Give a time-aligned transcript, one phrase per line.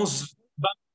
[0.00, 0.34] vamos,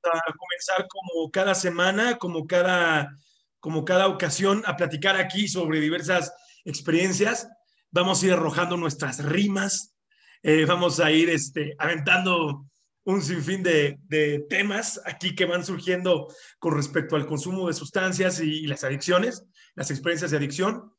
[0.04, 3.16] a comenzar como cada semana, como cada,
[3.59, 7.47] como cada ocasión, a platicar aquí sobre diversas experiencias.
[7.91, 9.96] Vamos a ir arrojando nuestras rimas,
[10.44, 12.65] eh, vamos a ir este, aventando
[13.05, 16.28] un sinfín de, de, temas aquí que van surgiendo
[16.58, 19.44] con respecto al consumo de sustancias y, y las adicciones,
[19.76, 20.92] las experiencias de adicción,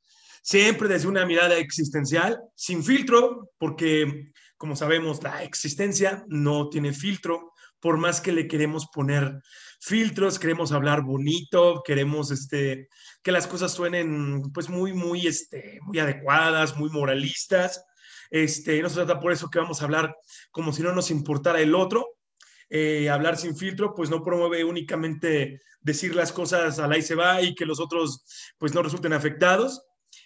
[0.43, 7.52] siempre desde una mirada existencial, sin filtro, porque como sabemos, la existencia no tiene filtro,
[7.86, 9.40] por más que le queremos poner
[9.78, 12.88] filtros, queremos hablar bonito, queremos este,
[13.22, 17.84] que las cosas suenen pues muy, muy, este, muy adecuadas, muy moralistas.
[18.28, 20.16] Este, no se trata por eso que vamos a hablar
[20.50, 22.08] como si no nos importara el otro.
[22.70, 27.41] Eh, hablar sin filtro, pues no promueve únicamente decir las cosas al ahí se va
[27.41, 28.24] y que los otros
[28.58, 29.80] pues no resulten afectados.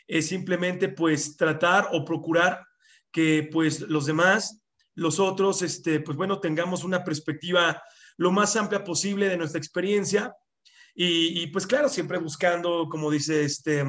[0.07, 2.65] Es simplemente pues tratar o procurar
[3.13, 4.63] que pues los demás,
[4.95, 7.83] los otros, este, pues bueno, tengamos una perspectiva
[8.17, 10.35] lo más amplia posible de nuestra experiencia
[10.95, 13.83] y, pues claro, siempre buscando, como dice este,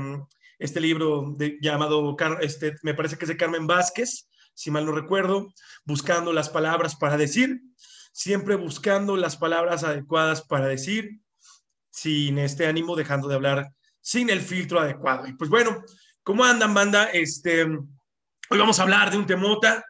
[0.60, 4.94] este libro de, llamado, este, me parece que es de Carmen Vázquez, si mal no
[4.94, 5.52] recuerdo,
[5.84, 7.60] buscando las palabras para decir,
[8.14, 11.20] siempre buscando las palabras adecuadas para decir,
[11.90, 15.28] sin este ánimo, dejando de hablar sin el filtro adecuado.
[15.28, 15.84] Y pues bueno,
[16.24, 17.06] ¿cómo andan, banda?
[17.12, 17.68] Este,
[18.54, 19.82] Hoy vamos a hablar de un temota,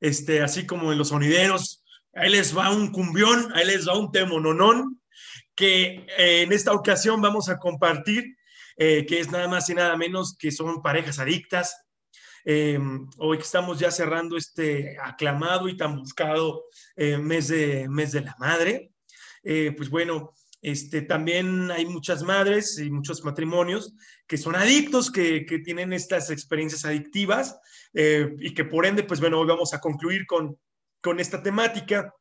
[0.00, 1.84] este, así como en los sonideros.
[2.14, 5.00] Ahí les va un cumbión, ahí les va un temononón,
[5.54, 8.36] que eh, en esta ocasión vamos a compartir,
[8.76, 11.76] eh, que es nada más y nada menos que son parejas adictas.
[12.44, 12.78] Eh,
[13.18, 16.64] hoy estamos ya cerrando este aclamado y tan buscado
[16.96, 18.92] mes, de, mes de la madre,
[19.42, 23.94] pues bueno, este, también hay muchas madres y muchos matrimonios
[24.26, 27.58] que son adictos, que, tienen estas experiencias adictivas
[27.94, 30.58] eh, y que por ende, pues bueno, hoy vamos a concluir con,
[31.00, 32.12] con esta temática.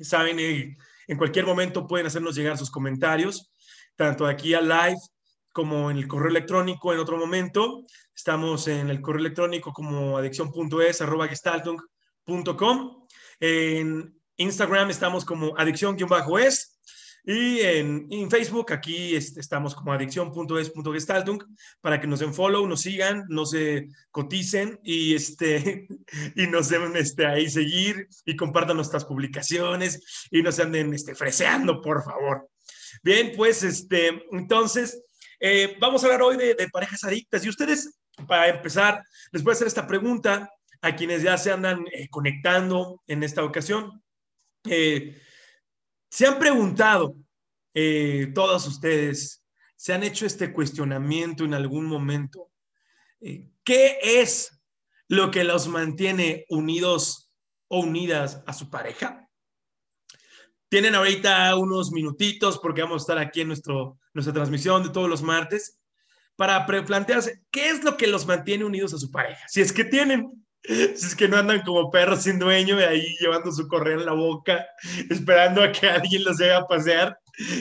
[0.00, 3.52] Saben, eh, en cualquier momento pueden hacernos llegar sus comentarios,
[3.96, 4.98] tanto aquí al live
[5.52, 7.84] como en el correo electrónico en otro momento.
[8.14, 13.06] Estamos en el correo electrónico como adicción.es, arroba gestaltung.com.
[13.38, 16.80] En Instagram estamos como adicción-es
[17.24, 21.38] y en, en Facebook, aquí estamos como adicción.es.gestaltung
[21.80, 25.86] para que nos den follow, nos sigan, nos eh, coticen y, este,
[26.36, 31.80] y nos den este, ahí seguir y compartan nuestras publicaciones y nos anden este, freseando,
[31.80, 32.48] por favor.
[33.02, 35.02] Bien, pues este, entonces,
[35.38, 37.44] eh, vamos a hablar hoy de, de, parejas adictas.
[37.44, 40.50] Y ustedes, para empezar, les voy a hacer esta pregunta
[40.82, 44.02] a quienes ya se andan eh, conectando en esta ocasión.
[44.64, 45.20] Eh,
[46.12, 47.16] ¿Se han preguntado,
[47.72, 49.42] eh, todos ustedes,
[49.76, 52.50] se han hecho este cuestionamiento en algún momento?
[53.22, 54.62] Eh, ¿Qué es
[55.08, 57.32] lo que los mantiene unidos
[57.68, 59.26] o unidas a su pareja?
[60.68, 65.08] Tienen ahorita unos minutitos porque vamos a estar aquí en nuestro, nuestra transmisión de todos
[65.08, 65.80] los martes
[66.36, 69.48] para plantearse qué es lo que los mantiene unidos a su pareja.
[69.48, 73.50] Si es que tienen, si es que no andan como perros sin dueño ahí llevando
[73.50, 74.64] su correa en la boca,
[75.10, 77.18] esperando a que alguien los haga pasear.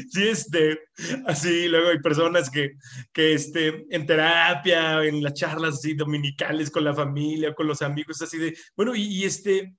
[0.09, 0.79] Sí, este,
[1.25, 2.71] así, luego hay personas que,
[3.13, 8.21] que este, en terapia, en las charlas así dominicales con la familia, con los amigos,
[8.21, 9.73] así de, bueno, y, y este,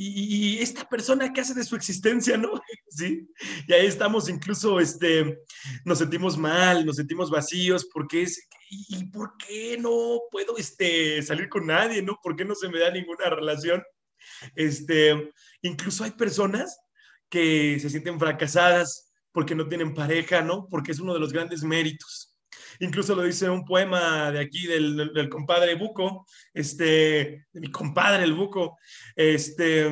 [0.00, 2.52] y, esta persona que hace de su existencia, ¿no?
[2.88, 3.28] Sí,
[3.66, 5.40] y ahí estamos incluso, este,
[5.84, 11.48] nos sentimos mal, nos sentimos vacíos, porque es, ¿y por qué no puedo, este, salir
[11.48, 12.18] con nadie, ¿no?
[12.22, 13.82] ¿Por qué no se me da ninguna relación?
[14.54, 15.32] Este,
[15.62, 16.78] incluso hay personas
[17.28, 20.66] que se sienten fracasadas porque no tienen pareja, ¿no?
[20.68, 22.27] Porque es uno de los grandes méritos
[22.80, 28.78] incluso lo dice un poema de aquí del, compadre Buco, este, mi compadre el Buco,
[29.16, 29.90] este,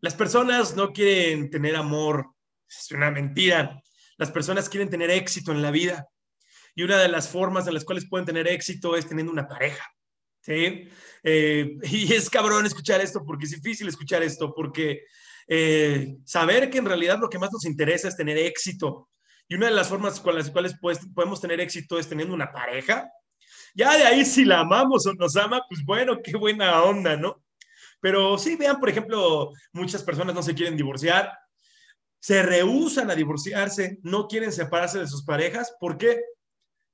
[0.00, 2.26] las personas no quieren tener amor,
[2.68, 3.80] es una mentira,
[4.18, 6.06] las personas quieren tener éxito en la vida
[6.74, 9.84] y una de las formas en las cuales pueden tener éxito es teniendo una pareja.
[10.40, 10.88] ¿sí?
[11.22, 15.02] Eh, y es cabrón escuchar esto porque es difícil escuchar esto porque
[15.48, 19.08] eh, saber que en realidad lo que más nos interesa es tener éxito
[19.48, 22.52] y una de las formas con las cuales pues, podemos tener éxito es teniendo una
[22.52, 23.10] pareja.
[23.74, 27.44] Ya de ahí si la amamos o nos ama, pues bueno, qué buena onda, ¿no?
[28.00, 31.32] Pero sí, vean, por ejemplo, muchas personas no se quieren divorciar,
[32.18, 35.74] se rehusan a divorciarse, no quieren separarse de sus parejas.
[35.78, 36.20] ¿Por qué?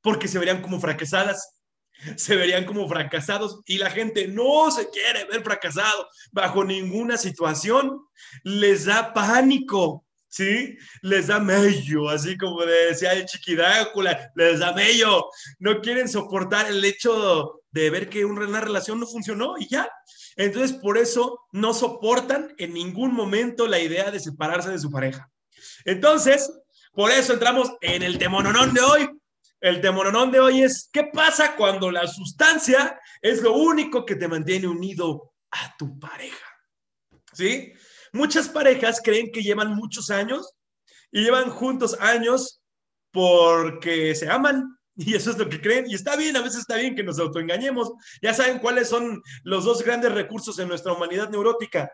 [0.01, 1.63] Porque se verían como fracasadas,
[2.17, 8.05] se verían como fracasados y la gente no se quiere ver fracasado bajo ninguna situación.
[8.43, 10.79] Les da pánico, ¿sí?
[11.03, 15.27] Les da mello, así como decía el chiquidácula, les da mello.
[15.59, 19.89] No quieren soportar el hecho de ver que una relación no funcionó y ya.
[20.37, 25.31] Entonces, por eso no soportan en ningún momento la idea de separarse de su pareja.
[25.85, 26.51] Entonces,
[26.93, 29.11] por eso entramos en el temononón de hoy.
[29.61, 34.29] El temononón de hoy es, ¿qué pasa cuando la sustancia es lo único que te
[34.29, 36.47] mantiene unido a tu pareja?
[37.33, 37.73] ¿Sí?
[38.13, 40.55] Muchas parejas creen que llevan muchos años
[41.11, 42.63] y llevan juntos años
[43.11, 45.87] porque se aman, y eso es lo que creen.
[45.89, 47.93] Y está bien, a veces está bien que nos autoengañemos.
[48.21, 51.91] Ya saben cuáles son los dos grandes recursos en nuestra humanidad neurótica.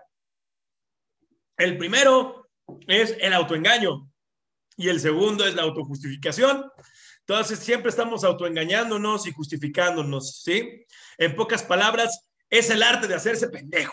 [1.56, 2.48] El primero
[2.86, 4.10] es el autoengaño
[4.76, 6.70] y el segundo es la autojustificación.
[7.20, 10.86] Entonces siempre estamos autoengañándonos y justificándonos, ¿sí?
[11.18, 13.92] En pocas palabras, es el arte de hacerse pendejo,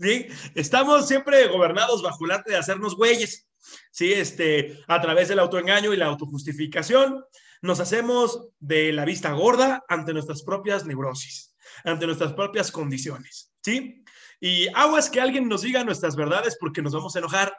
[0.00, 0.26] ¿sí?
[0.54, 3.48] Estamos siempre gobernados bajo el arte de hacernos güeyes,
[3.90, 4.12] ¿sí?
[4.12, 7.24] Este, a través del autoengaño y la autojustificación
[7.62, 11.54] nos hacemos de la vista gorda ante nuestras propias neurosis,
[11.84, 14.02] ante nuestras propias condiciones, ¿sí?
[14.40, 17.54] Y aguas que alguien nos diga nuestras verdades porque nos vamos a enojar.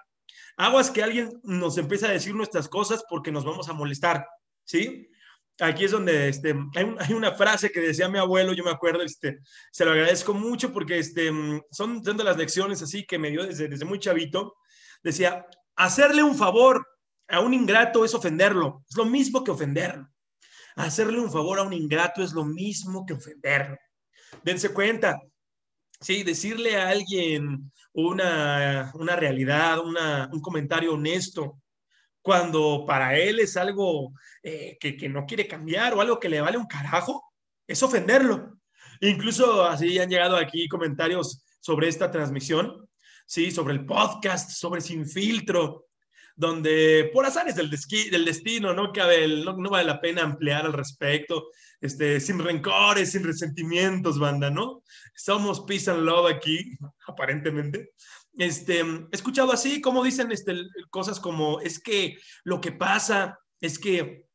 [0.57, 4.25] Aguas que alguien nos empiece a decir nuestras cosas porque nos vamos a molestar,
[4.63, 5.07] ¿sí?
[5.61, 9.41] Aquí es donde este, hay, una frase que decía mi abuelo, yo me acuerdo, este,
[9.71, 11.31] se lo agradezco mucho porque este,
[11.69, 14.55] son, de las lecciones así que me dio desde, desde muy chavito.
[15.03, 16.87] Decía, hacerle un favor
[17.27, 20.09] a un ingrato es ofenderlo, es lo mismo que ofenderlo.
[20.75, 23.77] Hacerle un favor a un ingrato es lo mismo que ofenderlo.
[24.43, 25.21] Dense cuenta,
[25.99, 31.60] sí, decirle a alguien una, una realidad, un comentario honesto,
[32.21, 34.13] cuando para él es algo
[34.43, 37.23] eh, que, que no quiere cambiar o algo que le vale un carajo,
[37.67, 38.57] es ofenderlo.
[38.99, 42.87] Incluso así han llegado aquí comentarios sobre esta transmisión,
[43.25, 45.87] sí, sobre el podcast, sobre Sin Filtro,
[46.35, 51.49] donde por azares del, del destino no cabe, no, vale la pena ampliar al respecto,
[51.79, 54.83] este, sin rencores, sin resentimientos, banda, ¿no?
[55.15, 56.77] Somos peace and love aquí,
[57.07, 57.91] aparentemente.
[58.37, 60.55] Este, he escuchado así, como dicen este,
[60.89, 64.27] cosas como, es que lo que pasa es que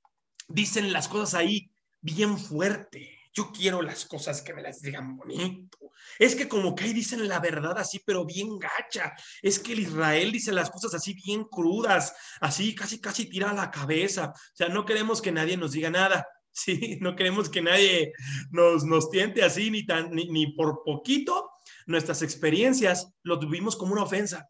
[0.48, 1.70] dicen las cosas ahí
[2.00, 3.18] bien fuerte.
[3.32, 5.78] Yo quiero las cosas que me las digan bonito.
[6.18, 9.14] Es que como que ahí dicen la verdad así, pero bien gacha.
[9.42, 13.70] Es que el Israel dice las cosas así bien crudas, así casi, casi tira la
[13.70, 14.32] cabeza.
[14.34, 16.26] O sea, no queremos que nadie nos diga nada.
[16.58, 18.14] Sí, no queremos que nadie
[18.50, 21.45] nos, nos tiente así, ni, tan, ni, ni por poquito.
[21.86, 24.48] Nuestras experiencias lo tuvimos como una ofensa.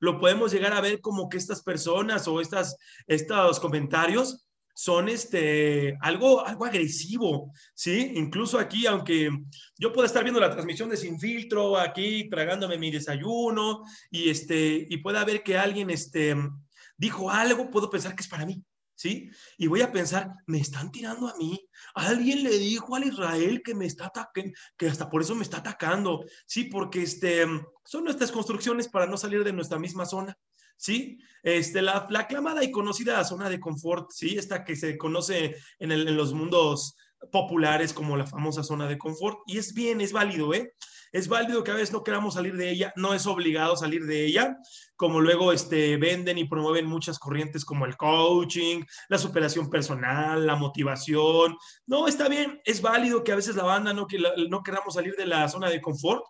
[0.00, 2.76] Lo podemos llegar a ver como que estas personas o estas,
[3.06, 8.12] estos comentarios son este, algo, algo agresivo, ¿sí?
[8.14, 9.28] Incluso aquí, aunque
[9.76, 14.86] yo pueda estar viendo la transmisión de Sin Filtro, aquí tragándome mi desayuno, y, este,
[14.88, 16.36] y pueda ver que alguien este,
[16.96, 18.62] dijo algo, puedo pensar que es para mí,
[18.98, 19.30] ¿sí?
[19.56, 21.58] Y voy a pensar, me están tirando a mí.
[21.94, 25.58] Alguien le dijo al Israel que me está atacando, que hasta por eso me está
[25.58, 26.64] atacando, ¿sí?
[26.64, 27.46] Porque este,
[27.84, 30.36] son nuestras construcciones para no salir de nuestra misma zona.
[30.76, 31.18] ¿sí?
[31.42, 34.36] Este, la, la, aclamada y conocida zona de confort, ¿sí?
[34.36, 36.96] Esta que se conoce en, el, en, los mundos
[37.32, 39.38] populares como la famosa zona de confort.
[39.46, 40.74] Y es bien, es válido, ¿eh?
[41.12, 44.26] Es válido que a veces no queramos salir de ella, no es obligado salir de
[44.26, 44.56] ella,
[44.96, 50.56] como luego este, venden y promueven muchas corrientes como el coaching, la superación personal, la
[50.56, 51.56] motivación.
[51.86, 54.18] No, está bien, es válido que a veces la banda no, que
[54.48, 56.24] no queramos salir de la zona de confort.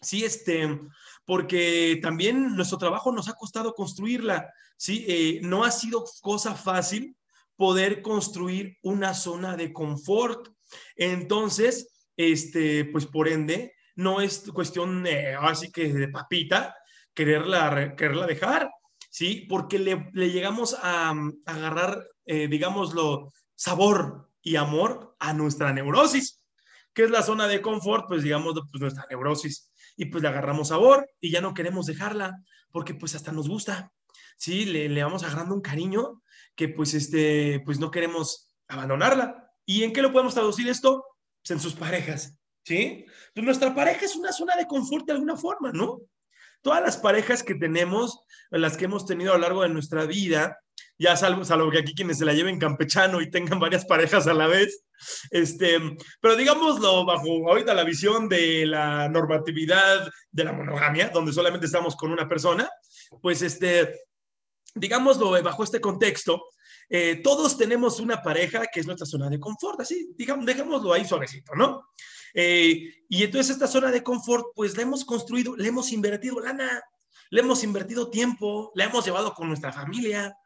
[0.00, 0.80] Sí, este,
[1.24, 5.04] porque también nuestro trabajo nos ha costado construirla, ¿sí?
[5.06, 7.16] Eh, no ha sido cosa fácil
[7.56, 10.48] poder construir una zona de confort.
[10.96, 16.74] Entonces, este, pues por ende, no es cuestión eh, así que de papita
[17.14, 18.70] quererla, quererla dejar,
[19.10, 19.46] ¿sí?
[19.48, 21.14] Porque le, le llegamos a,
[21.46, 26.42] agarrar, eh, digámoslo, sabor y amor a nuestra neurosis.
[26.94, 28.06] ¿Qué es la zona de confort?
[28.08, 32.42] Pues digamos, pues nuestra neurosis y pues le agarramos sabor y ya no queremos dejarla
[32.70, 33.92] porque pues hasta nos gusta,
[34.36, 34.64] ¿sí?
[34.64, 36.22] Le, le vamos agarrando un cariño
[36.54, 39.50] que pues este, pues no queremos abandonarla.
[39.64, 41.04] ¿Y en qué lo podemos traducir esto?
[41.42, 43.06] Pues en sus parejas, ¿sí?
[43.34, 46.00] Pues nuestra pareja es una zona de confort de alguna forma, ¿no?
[46.62, 50.58] Todas las parejas que tenemos, las que hemos tenido a lo largo de nuestra vida,
[50.98, 54.34] ya salvo, salvo que aquí quienes se la lleven campechano y tengan varias parejas a
[54.34, 54.84] la vez,
[55.30, 55.78] este,
[56.20, 61.96] pero digámoslo bajo ahorita la visión de la normatividad de la monogamia, donde solamente estamos
[61.96, 62.70] con una persona,
[63.20, 64.00] pues este,
[64.74, 66.44] digámoslo bajo este contexto,
[66.88, 71.04] eh, todos tenemos una pareja que es nuestra zona de confort, así, digamos, dejémoslo ahí
[71.04, 71.88] suavecito, ¿no?
[72.34, 76.82] Eh, y entonces esta zona de confort, pues la hemos construido, le hemos invertido lana,
[77.30, 80.36] le hemos invertido tiempo, la hemos llevado con nuestra familia,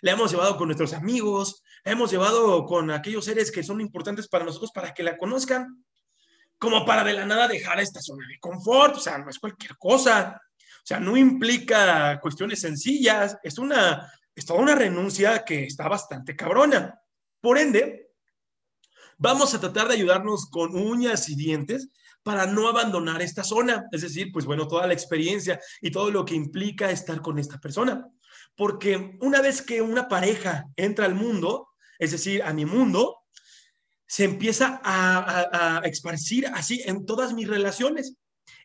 [0.00, 4.28] la hemos llevado con nuestros amigos, la hemos llevado con aquellos seres que son importantes
[4.28, 5.84] para nosotros para que la conozcan.
[6.60, 9.76] como para de la nada dejar esta zona de confort, o sea, no es cualquier
[9.78, 10.40] cosa,
[10.78, 16.34] o sea, no implica cuestiones sencillas, es una, es toda una renuncia que está bastante
[16.34, 17.00] cabrona.
[17.40, 18.07] Por ende,
[19.18, 21.90] vamos a tratar de ayudarnos con uñas y dientes
[22.22, 26.24] para no abandonar esta zona, es decir, pues bueno, toda la experiencia y todo lo
[26.24, 28.06] que implica estar con esta persona.
[28.56, 33.18] Porque una vez que una pareja entra al mundo, es decir, a mi mundo,
[34.06, 38.14] se empieza a, a, esparcir así en todas mis relaciones.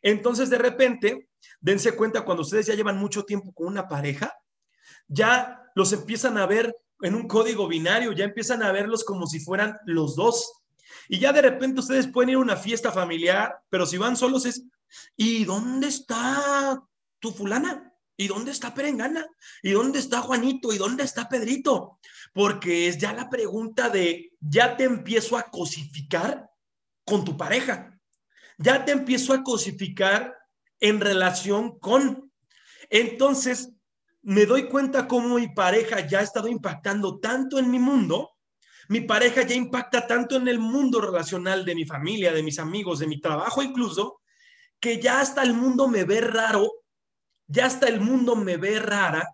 [0.02, 1.28] Entonces, de repente,
[1.60, 4.34] dense cuenta cuando ustedes ya llevan mucho tiempo con una pareja,
[5.08, 9.40] ya los empiezan a ver en un código binario, ya empiezan a verlos como si
[9.40, 10.64] fueran los dos.
[11.10, 14.46] Y ya de repente ustedes pueden ir a una fiesta familiar, pero si van solos
[14.46, 14.64] es,
[15.18, 16.82] ¿y dónde está
[17.20, 17.94] tu fulana?
[18.16, 19.28] ¿Y dónde está Perengana?
[19.62, 20.72] ¿Y dónde está Juanito?
[20.72, 22.00] ¿Y dónde está Pedrito?
[22.32, 26.50] Porque es ya la pregunta de, ya te empiezo a cosificar
[27.06, 28.00] con tu pareja.
[28.58, 30.38] Ya te empiezo a cosificar
[30.80, 32.32] en relación con.
[32.90, 33.73] Entonces,
[34.24, 38.32] me doy cuenta cómo mi pareja ya ha estado impactando tanto en mi mundo,
[38.88, 43.00] mi pareja ya impacta tanto en el mundo relacional de mi familia, de mis amigos,
[43.00, 44.22] de mi trabajo incluso,
[44.80, 46.72] que ya hasta el mundo me ve raro,
[47.48, 49.28] ya hasta el mundo me ve rara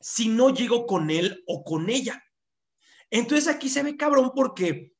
[0.00, 2.22] si no llego con él o con ella.
[3.10, 4.92] Entonces aquí se ve cabrón porque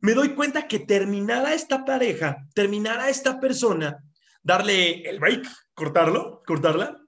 [0.00, 4.02] me doy cuenta que terminada esta pareja, terminada esta persona,
[4.42, 6.99] darle el break, cortarlo, cortarla,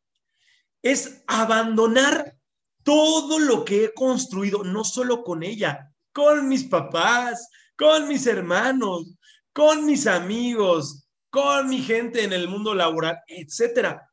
[0.82, 2.36] es abandonar
[2.82, 9.14] todo lo que he construido, no solo con ella, con mis papás, con mis hermanos,
[9.52, 14.08] con mis amigos, con mi gente en el mundo laboral, etcétera.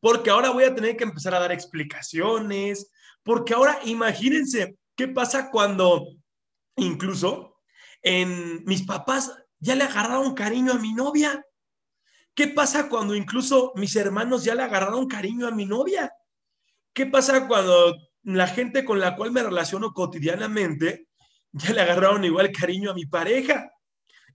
[0.00, 2.90] Porque ahora voy a tener que empezar a dar explicaciones,
[3.22, 6.06] porque ahora imagínense qué pasa cuando
[6.76, 7.56] incluso
[8.02, 11.44] en mis papás ya le agarraron cariño a mi novia.
[12.34, 16.12] ¿Qué pasa cuando incluso mis hermanos ya le agarraron cariño a mi novia?
[16.92, 21.08] ¿Qué pasa cuando la gente con la cual me relaciono cotidianamente
[21.52, 23.70] ya le agarraron igual cariño a mi pareja?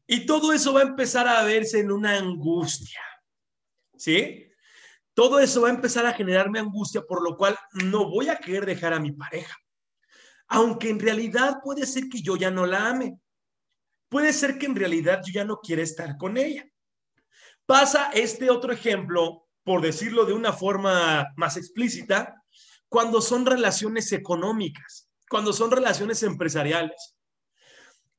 [0.07, 3.01] Y todo eso va a empezar a verse en una angustia.
[3.97, 4.49] ¿Sí?
[5.13, 8.65] Todo eso va a empezar a generarme angustia, por lo cual no voy a querer
[8.65, 9.57] dejar a mi pareja.
[10.47, 13.19] Aunque en realidad puede ser que yo ya no la ame.
[14.07, 16.68] Puede ser que en realidad yo ya no quiera estar con ella.
[17.69, 22.43] Pasa este otro ejemplo, por decirlo de una forma más explícita,
[22.87, 27.15] cuando son relaciones económicas, cuando son relaciones empresariales.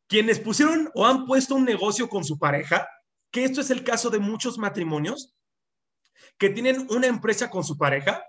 [0.07, 2.87] Quienes pusieron o han puesto un negocio con su pareja,
[3.33, 5.35] que esto es el caso de muchos matrimonios,
[6.39, 8.23] que tienen una empresa con su pareja,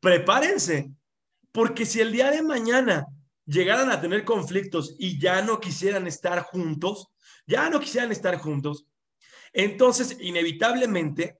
[0.00, 0.92] prepárense,
[1.50, 3.06] porque si el día de mañana
[3.46, 7.08] llegaran a tener conflictos y ya no quisieran estar juntos,
[7.46, 8.86] ya no quisieran estar juntos,
[9.58, 11.38] entonces, inevitablemente,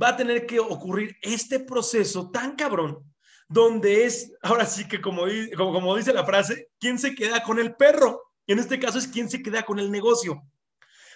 [0.00, 3.14] va a tener que ocurrir este proceso tan cabrón,
[3.48, 5.22] donde es, ahora sí que como,
[5.56, 8.20] como, dice la frase, ¿quién se queda con el perro?
[8.48, 10.42] En este caso es quién se queda con el negocio.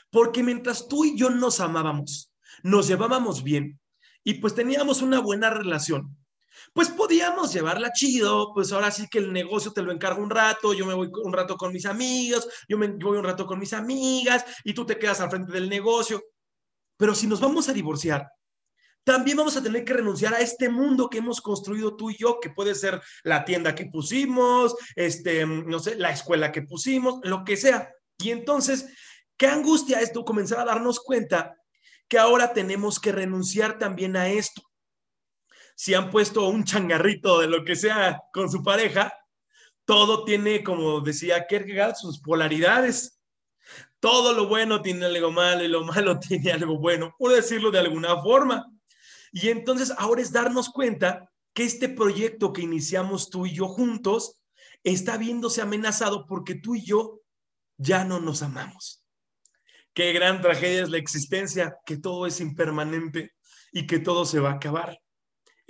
[0.08, 2.32] Porque mientras tú y yo nos amábamos,
[2.62, 3.80] nos llevábamos bien
[4.22, 6.16] y pues teníamos una buena relación,
[6.72, 10.74] pues podíamos llevarla chido, pues ahora sí que el negocio te lo encargo un rato,
[10.74, 13.72] yo me voy un rato con mis amigos, yo me voy un rato con mis
[13.72, 16.22] amigas y tú te quedas al frente del negocio.
[16.96, 18.28] Pero si nos vamos a divorciar,
[19.04, 22.38] también vamos a tener que renunciar a este mundo que hemos construido tú y yo,
[22.40, 27.42] que puede ser la tienda que pusimos, este, no sé, la escuela que pusimos, lo
[27.44, 27.90] que sea.
[28.18, 28.86] Y entonces,
[29.38, 31.56] qué angustia es tú comenzar a darnos cuenta
[32.08, 34.69] que ahora tenemos que renunciar también a esto
[35.80, 39.14] si han puesto un changarrito de lo que sea con su pareja,
[39.86, 43.18] todo tiene, como decía Kierkegaard, sus polaridades.
[43.98, 47.78] Todo lo bueno tiene algo malo y lo malo tiene algo bueno, por decirlo de
[47.78, 48.70] alguna forma.
[49.32, 54.42] Y entonces ahora es darnos cuenta que este proyecto que iniciamos tú y yo juntos
[54.84, 57.22] está viéndose amenazado porque tú y yo
[57.78, 59.02] ya no nos amamos.
[59.94, 63.32] Qué gran tragedia es la existencia, que todo es impermanente
[63.72, 65.00] y que todo se va a acabar.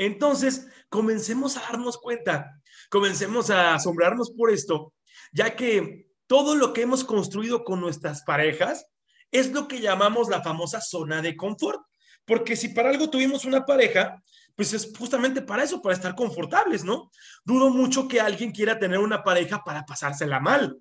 [0.00, 4.94] Entonces, comencemos a darnos cuenta, comencemos a asombrarnos por esto,
[5.30, 8.86] ya que todo lo que hemos construido con nuestras parejas
[9.30, 11.82] es lo que llamamos la famosa zona de confort.
[12.24, 14.22] Porque si para algo tuvimos una pareja,
[14.56, 17.10] pues es justamente para eso, para estar confortables, ¿no?
[17.44, 20.78] Dudo mucho que alguien quiera tener una pareja para pasársela mal.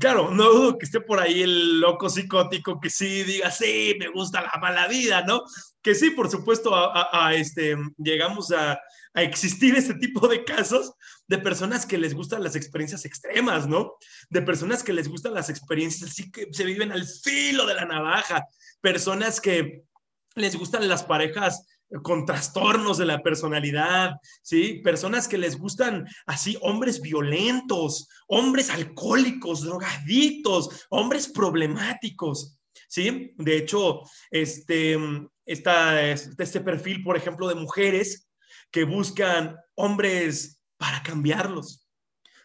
[0.00, 4.08] Claro, no dudo que esté por ahí el loco psicótico que sí diga, sí, me
[4.08, 5.42] gusta la mala vida, ¿no?
[5.82, 6.74] Que sí, por supuesto,
[7.32, 8.78] este, llegamos a,
[9.14, 10.92] a existir este tipo de casos
[11.26, 13.94] de personas que les gustan las experiencias extremas, ¿no?
[14.28, 17.86] De personas que les gustan las experiencias así que se viven al filo de la
[17.86, 18.44] navaja,
[18.80, 19.84] personas que
[20.36, 21.66] les gustan las parejas
[22.02, 24.80] con trastornos de la personalidad, ¿sí?
[24.84, 33.32] Personas que les gustan así, hombres violentos, hombres alcohólicos, drogadictos, hombres problemáticos, ¿sí?
[33.36, 34.98] De hecho, este,
[35.46, 38.28] este perfil, por ejemplo, de mujeres
[38.70, 41.86] que buscan hombres para cambiarlos.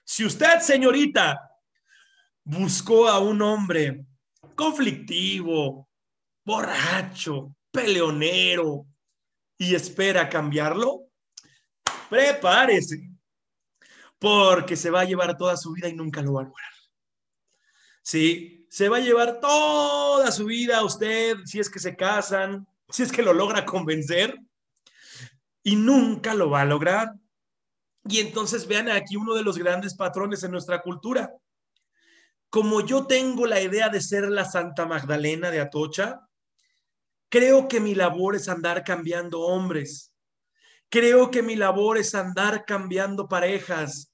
[0.06, 1.40] Si usted, señorita,
[2.44, 4.06] buscó a un hombre
[4.56, 5.90] conflictivo,
[6.46, 8.86] borracho, peleonero,
[9.58, 11.08] y espera cambiarlo,
[12.10, 13.12] prepárese,
[14.18, 16.72] porque se va a llevar toda su vida y nunca lo va a lograr.
[18.02, 22.68] Sí, se va a llevar toda su vida a usted si es que se casan,
[22.90, 24.36] si es que lo logra convencer,
[25.64, 27.14] y nunca lo va a lograr.
[28.06, 31.36] Y entonces vean aquí uno de los grandes patrones en nuestra cultura.
[32.50, 36.28] Como yo tengo la idea de ser la Santa Magdalena de Atocha,
[37.32, 40.14] Creo que mi labor es andar cambiando hombres.
[40.90, 44.14] Creo que mi labor es andar cambiando parejas.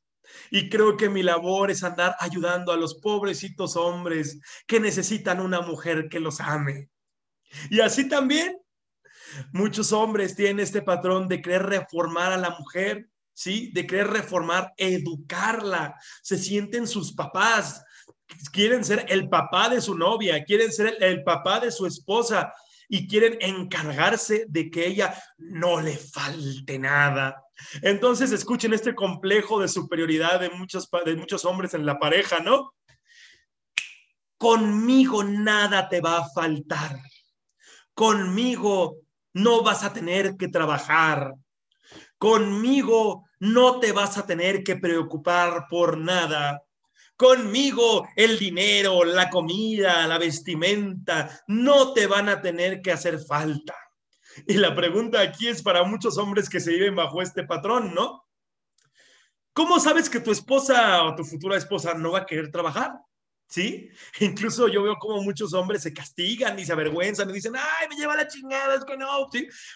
[0.52, 5.62] Y creo que mi labor es andar ayudando a los pobrecitos hombres que necesitan una
[5.62, 6.92] mujer que los ame.
[7.72, 8.56] Y así también,
[9.52, 13.72] muchos hombres tienen este patrón de querer reformar a la mujer, ¿sí?
[13.74, 15.96] De querer reformar, educarla.
[16.22, 17.84] Se sienten sus papás,
[18.52, 22.54] quieren ser el papá de su novia, quieren ser el, papá de su esposa,
[22.90, 27.44] y quieren encargarse de que ella no le falte nada.
[27.82, 32.74] Entonces escuchen este complejo de superioridad de muchos, de muchos hombres en la pareja, ¿no?
[34.38, 37.02] Conmigo nada te va a faltar.
[37.94, 39.02] Conmigo
[39.34, 41.34] no vas a tener que trabajar.
[42.18, 46.62] Conmigo no te vas a tener que preocupar por nada.
[47.18, 53.76] Conmigo el dinero, la comida, la vestimenta, no te van a tener que hacer falta.
[54.46, 58.24] Y la pregunta aquí es para muchos hombres que se viven bajo este patrón, ¿no?
[59.52, 62.92] ¿Cómo sabes que tu esposa o tu futura esposa no va a querer trabajar?
[63.50, 63.90] ¿Sí?
[64.20, 67.96] Incluso yo veo como muchos hombres se castigan y se avergüenzan y dicen, ay, me
[67.96, 69.28] lleva la chingada, es que no.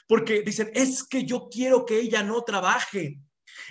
[0.07, 3.17] Porque dicen, es que yo quiero que ella no trabaje.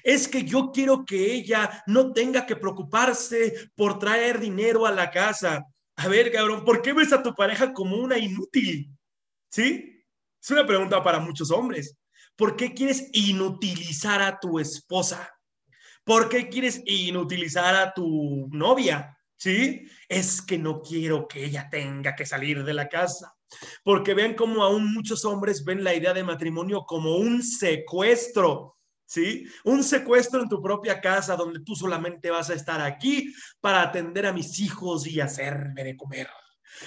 [0.02, 5.10] Es que yo quiero que ella no tenga que preocuparse por traer dinero a la
[5.10, 5.64] casa.
[5.96, 8.90] A ver, cabrón, ¿por qué ves a tu pareja como una inútil?
[9.50, 10.04] ¿Sí?
[10.42, 11.96] Es una pregunta para muchos hombres.
[12.36, 15.30] ¿Por qué quieres inutilizar a tu esposa?
[16.04, 19.16] ¿Por qué quieres inutilizar a tu novia?
[19.36, 19.86] ¿Sí?
[20.08, 23.34] Es que no quiero que ella tenga que salir de la casa.
[23.84, 28.76] Porque vean cómo aún muchos hombres ven la idea de matrimonio como un secuestro.
[29.10, 29.44] ¿Sí?
[29.64, 34.24] Un secuestro en tu propia casa donde tú solamente vas a estar aquí para atender
[34.24, 36.28] a mis hijos y hacerme de comer.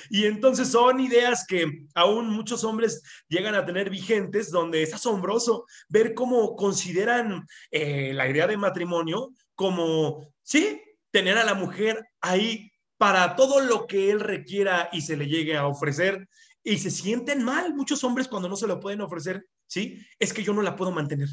[0.09, 5.65] Y entonces son ideas que aún muchos hombres llegan a tener vigentes, donde es asombroso
[5.89, 10.81] ver cómo consideran eh, la idea de matrimonio como, sí,
[11.11, 15.57] tener a la mujer ahí para todo lo que él requiera y se le llegue
[15.57, 16.29] a ofrecer.
[16.63, 19.99] Y se sienten mal muchos hombres cuando no se lo pueden ofrecer, ¿sí?
[20.17, 21.27] Es que yo no la puedo mantener.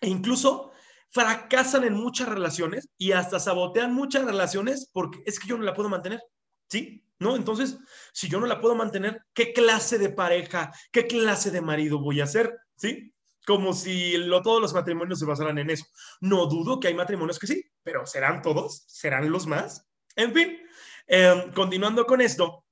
[0.00, 0.72] E incluso
[1.10, 5.74] fracasan en muchas relaciones y hasta sabotean muchas relaciones porque es que yo no la
[5.74, 6.22] puedo mantener.
[6.68, 7.04] ¿Sí?
[7.18, 7.34] ¿No?
[7.34, 7.78] Entonces,
[8.12, 12.20] si yo no la puedo mantener, ¿qué clase de pareja, qué clase de marido voy
[12.20, 12.56] a ser?
[12.76, 13.12] ¿Sí?
[13.46, 15.86] Como si todos los matrimonios se basaran en eso.
[16.20, 18.84] No dudo que hay matrimonios que sí, pero ¿serán todos?
[18.86, 19.88] ¿Serán los más?
[20.14, 20.58] En fin,
[21.06, 22.64] em, continuando con esto.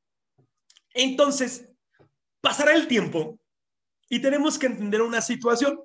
[0.93, 1.73] Entonces,
[2.41, 3.41] pasará el tiempo
[4.09, 5.81] y tenemos que entender una situación.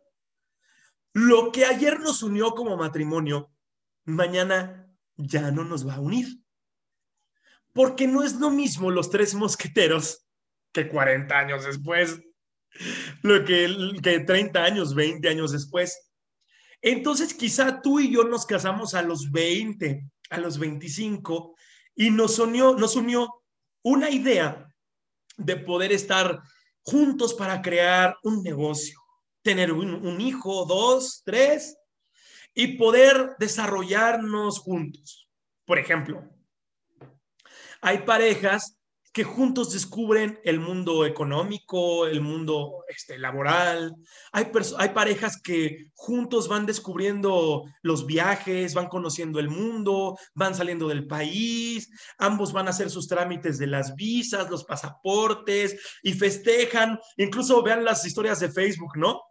[1.14, 3.52] Lo que ayer nos unió como matrimonio,
[4.06, 6.28] mañana ya no nos va a unir.
[7.74, 10.26] Porque no es lo mismo los tres mosqueteros
[10.72, 12.22] que 40 años después,
[13.22, 16.12] lo que, que 30 años, 20 años después.
[16.82, 21.56] Entonces quizá tú y yo nos casamos a los 20, a los 25,
[21.96, 23.44] y nos unió, nos unió
[23.84, 24.68] una idea
[25.38, 26.42] de poder estar
[26.84, 29.01] juntos para crear un negocio
[29.42, 31.78] tener un, hijo, dos, tres,
[32.54, 35.30] y poder desarrollarnos juntos.
[35.66, 36.24] Por ejemplo,
[37.82, 38.82] hay parejas
[39.14, 43.96] que juntos descubren el mundo económico, el mundo este, laboral.
[44.32, 50.88] Hay, hay parejas que juntos van descubriendo los viajes, van conociendo el mundo, van saliendo
[50.88, 56.98] del país, ambos van a hacer sus trámites de las visas, los pasaportes y festejan.
[57.18, 59.22] Incluso vean las historias de Facebook, ¿no?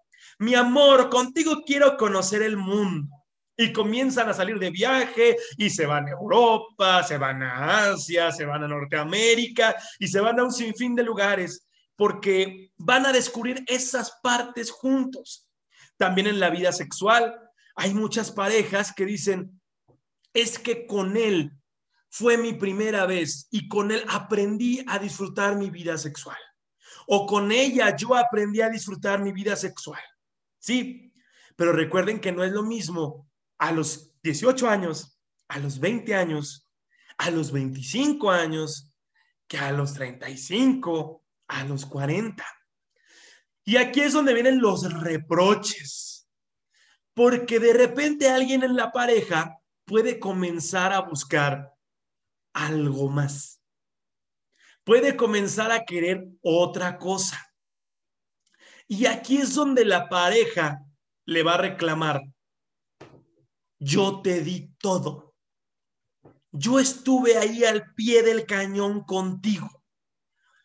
[0.40, 3.14] Mi amor, contigo quiero conocer el mundo
[3.58, 8.32] y comienzan a salir de viaje y se van a Europa, se van a Asia,
[8.32, 13.12] se van a Norteamérica y se van a un sinfín de lugares porque van a
[13.12, 15.46] descubrir esas partes juntos.
[15.98, 17.38] También en la vida sexual
[17.74, 19.60] hay muchas parejas que dicen,
[20.32, 21.52] es que con él
[22.08, 26.38] fue mi primera vez y con él aprendí a disfrutar mi vida sexual.
[27.08, 30.00] O con ella yo aprendí a disfrutar mi vida sexual.
[30.60, 31.12] Sí,
[31.56, 35.18] pero recuerden que no es lo mismo a los 18 años,
[35.48, 36.70] a los 20 años,
[37.18, 38.92] a los 25 años,
[39.48, 42.44] que a los 35, a los 40.
[43.64, 46.28] Y aquí es donde vienen los reproches,
[47.14, 51.74] porque de repente alguien en la pareja puede comenzar a buscar
[52.52, 53.60] algo más.
[54.84, 57.49] Puede comenzar a querer otra cosa.
[58.90, 60.84] Y aquí es donde la pareja
[61.24, 62.22] le va a reclamar
[63.80, 65.34] yo te di todo.
[66.52, 69.68] Yo estuve ahí al pie del cañón contigo.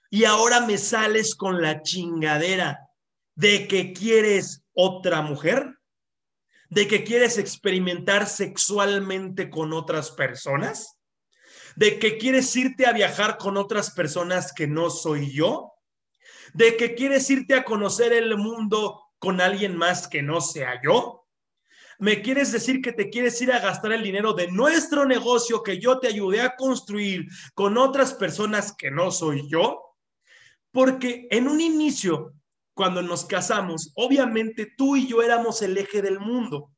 [0.10, 2.90] Y ahora me sales con la chingadera
[3.36, 5.78] de que quieres otra mujer,
[6.70, 10.98] de que quieres experimentar sexualmente con otras personas,
[11.76, 15.75] de que quieres irte a viajar con otras personas que no soy yo,
[16.56, 21.28] de que quieres irte a conocer el mundo con alguien más que no sea yo.
[22.00, 25.80] ¿Me quieres decir que te quieres ir a gastar el dinero de nuestro negocio que
[25.80, 29.98] yo te ayudé a construir con otras personas que no soy yo?
[30.72, 32.34] Porque en un inicio,
[32.74, 36.72] cuando nos casamos, obviamente tú y yo éramos el eje del mundo,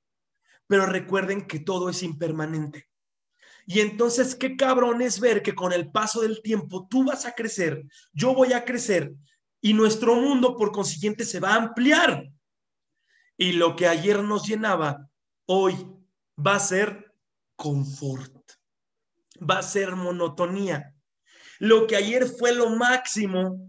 [0.66, 2.90] pero recuerden que todo es impermanente.
[3.68, 7.34] Y entonces, qué cabrón es ver que con el paso del tiempo tú vas a
[7.34, 9.14] crecer, yo voy a crecer
[9.68, 12.32] y nuestro mundo por consiguiente se va a ampliar.
[13.36, 15.10] Y lo que ayer nos llenaba,
[15.46, 15.76] hoy
[16.40, 17.14] va a ser
[17.58, 18.34] confort,
[19.38, 20.96] va a ser monotonía.
[21.60, 23.60] Lo que ayer fue lo máximo,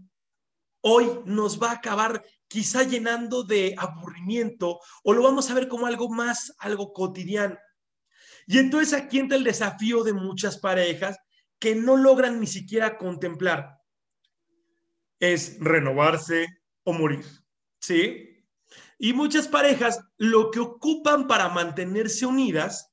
[0.79, 5.85] hoy nos va a acabar quizá llenando de aburrimiento o lo vamos a ver como
[5.85, 7.57] algo más, algo cotidiano.
[8.47, 11.17] Y entonces aquí entra el desafío de muchas parejas
[11.59, 13.78] que no logran ni siquiera contemplar.
[15.19, 16.47] Es renovarse
[16.83, 17.25] o morir.
[17.79, 18.45] ¿Sí?
[18.97, 22.91] Y muchas parejas lo que ocupan para mantenerse unidas,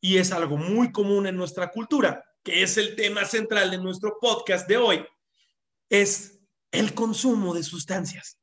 [0.00, 4.18] y es algo muy común en nuestra cultura, que es el tema central de nuestro
[4.20, 5.06] podcast de hoy,
[5.88, 6.40] es
[6.70, 8.40] el consumo de sustancias.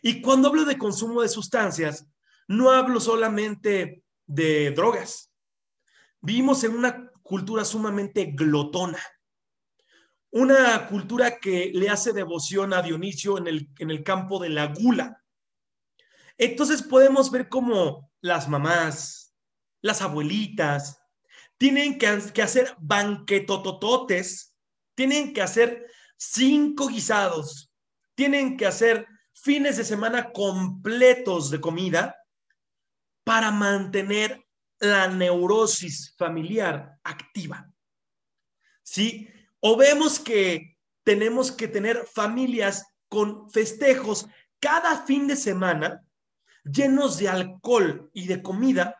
[0.00, 2.06] Y cuando hablo de consumo de sustancias,
[2.46, 5.32] no hablo solamente de drogas.
[6.20, 9.02] Vivimos en una cultura sumamente glotona,
[10.30, 14.66] una cultura que le hace devoción a Dionisio en el, en el campo de la
[14.66, 15.24] gula.
[16.36, 19.34] Entonces podemos ver cómo las mamás,
[19.80, 21.00] las abuelitas,
[21.58, 22.06] tienen que,
[22.40, 24.56] hacer banquetotototes,
[24.94, 25.86] tienen que hacer
[26.16, 27.72] cinco guisados,
[28.14, 32.16] tienen que hacer fines de semana completos de comida
[33.24, 34.44] para mantener
[34.78, 37.68] la neurosis familiar activa.
[38.82, 39.28] ¿Sí?
[39.60, 44.26] O vemos que tenemos que tener familias con festejos
[44.60, 46.04] cada fin de semana
[46.64, 48.96] llenos de alcohol y de comida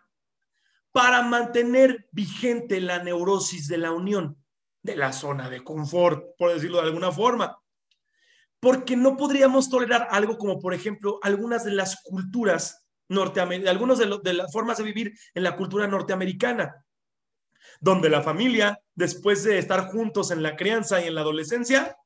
[0.92, 4.42] para mantener vigente la neurosis de la unión,
[4.83, 7.59] de la zona de confort, por decirlo de alguna forma.
[8.61, 14.18] Porque no podríamos tolerar algo como, por ejemplo, algunas de las culturas norteamericanas, algunas de,
[14.23, 16.85] de las formas de vivir en la cultura norteamericana,
[17.81, 21.97] donde la familia, después de estar juntos en la crianza y en la adolescencia,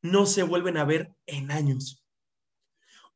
[0.00, 2.04] no se vuelven a ver en años.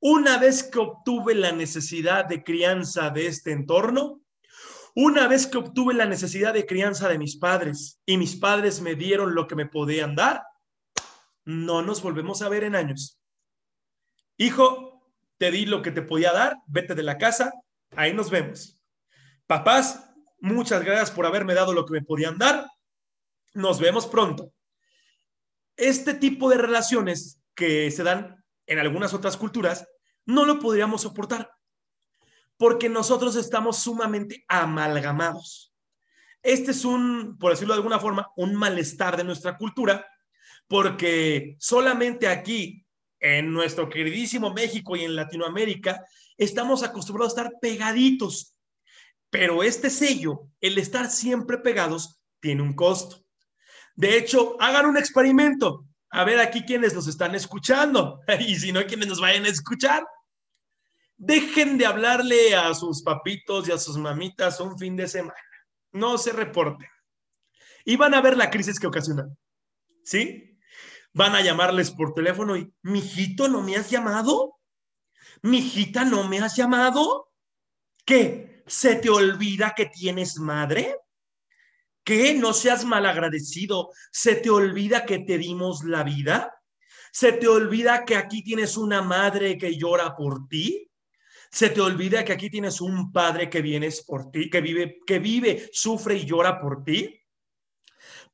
[0.00, 4.20] Una vez que obtuve la necesidad de crianza de este entorno,
[4.94, 8.94] una vez que obtuve la necesidad de crianza de mis padres y mis padres me
[8.94, 10.42] dieron lo que me podían dar,
[11.44, 13.20] no nos volvemos a ver en años.
[14.38, 17.52] Hijo, te di lo que te podía dar, vete de la casa,
[17.94, 18.80] ahí nos vemos.
[19.46, 20.05] Papás,
[20.46, 22.66] muchas gracias por haberme dado lo que me podían dar,
[23.54, 24.52] nos vemos pronto.
[25.76, 29.86] Este tipo de relaciones que se dan en algunas otras culturas,
[30.24, 31.50] no lo podríamos soportar,
[32.56, 35.72] porque nosotros estamos sumamente amalgamados.
[36.42, 40.06] Este es un, por decirlo de alguna forma, un malestar de nuestra cultura,
[40.68, 42.84] porque solamente aquí,
[43.20, 46.04] en nuestro queridísimo México y en Latinoamérica,
[46.36, 48.55] estamos acostumbrados a estar pegaditos.
[49.38, 53.22] Pero este sello, el estar siempre pegados, tiene un costo.
[53.94, 55.84] De hecho, hagan un experimento.
[56.08, 60.06] A ver aquí quienes nos están escuchando y si no, quienes nos vayan a escuchar.
[61.18, 65.36] Dejen de hablarle a sus papitos y a sus mamitas un fin de semana
[65.92, 66.88] no se reporte.
[67.84, 69.36] Y van a ver la crisis que ocasionan.
[70.02, 70.58] ¿Sí?
[71.12, 74.54] Van a llamarles por teléfono y, mijito, ¿no me has llamado?
[75.42, 77.30] Mijita, ¿no me has llamado?
[78.06, 78.55] ¿Qué?
[78.66, 80.96] ¿Se te olvida que tienes madre?
[82.04, 82.34] ¿Qué?
[82.34, 83.90] No seas malagradecido.
[84.10, 86.52] ¿Se te olvida que te dimos la vida?
[87.12, 90.90] ¿Se te olvida que aquí tienes una madre que llora por ti?
[91.50, 95.18] Se te olvida que aquí tienes un padre que vienes por ti, que vive, que
[95.18, 97.20] vive, sufre y llora por ti.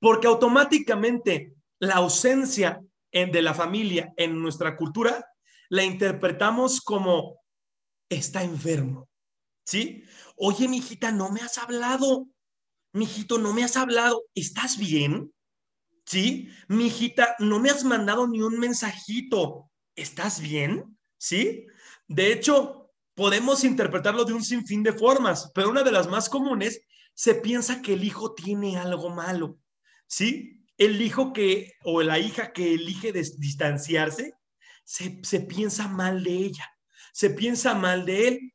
[0.00, 5.24] Porque automáticamente la ausencia de la familia en nuestra cultura
[5.68, 7.40] la interpretamos como
[8.08, 9.11] está enfermo.
[9.64, 10.04] ¿Sí?
[10.36, 12.28] Oye, mijita, no me has hablado.
[12.92, 14.22] Mijito, no me has hablado.
[14.34, 15.32] ¿Estás bien?
[16.04, 16.48] ¿Sí?
[16.68, 19.70] Mijita, no me has mandado ni un mensajito.
[19.94, 20.98] ¿Estás bien?
[21.18, 21.66] ¿Sí?
[22.08, 22.82] De hecho,
[23.14, 26.80] podemos interpretarlo de un sinfín de formas, pero una de las más comunes
[27.14, 29.58] se piensa que el hijo tiene algo malo,
[30.06, 30.64] ¿sí?
[30.78, 34.34] El hijo que o la hija que elige distanciarse,
[34.84, 36.68] se, se piensa mal de ella,
[37.12, 38.51] se piensa mal de él.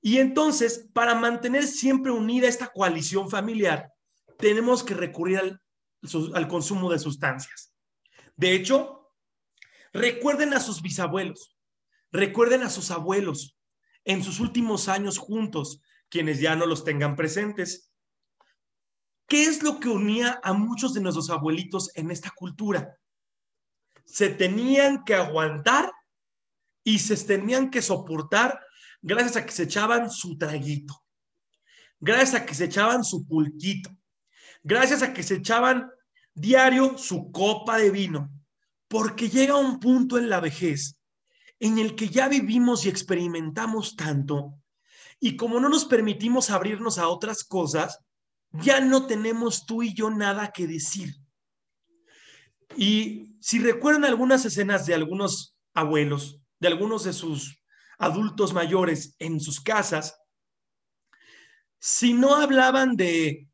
[0.00, 3.92] Y entonces, para mantener siempre unida esta coalición familiar,
[4.38, 5.38] tenemos que recurrir
[6.34, 7.72] al, consumo de sustancias.
[8.36, 9.10] De hecho,
[9.92, 11.56] recuerden a sus bisabuelos,
[12.12, 13.58] recuerden a sus abuelos,
[14.04, 17.90] en sus últimos años juntos, quienes ya no los tengan presentes.
[19.26, 22.96] ¿Qué es lo que unía a muchos de nuestros abuelitos en esta cultura?
[24.04, 25.90] Se tenían que aguantar
[26.84, 28.60] y se tenían que soportar
[29.06, 31.00] gracias a que se echaban su traguito,
[32.00, 33.96] gracias a que se echaban su pulquito,
[34.64, 35.88] gracias a que se echaban
[36.34, 38.28] diario su copa de vino,
[38.88, 40.98] porque llega un punto en la vejez
[41.60, 44.58] en el que ya vivimos y experimentamos tanto,
[45.20, 48.00] y como no nos permitimos abrirnos a otras cosas,
[48.50, 51.14] ya no tenemos tú y yo nada que decir.
[52.76, 57.56] Y si recuerdan algunas escenas de algunos abuelos, de algunos de sus
[57.98, 60.20] adultos mayores en sus casas,
[61.78, 63.48] si no hablaban de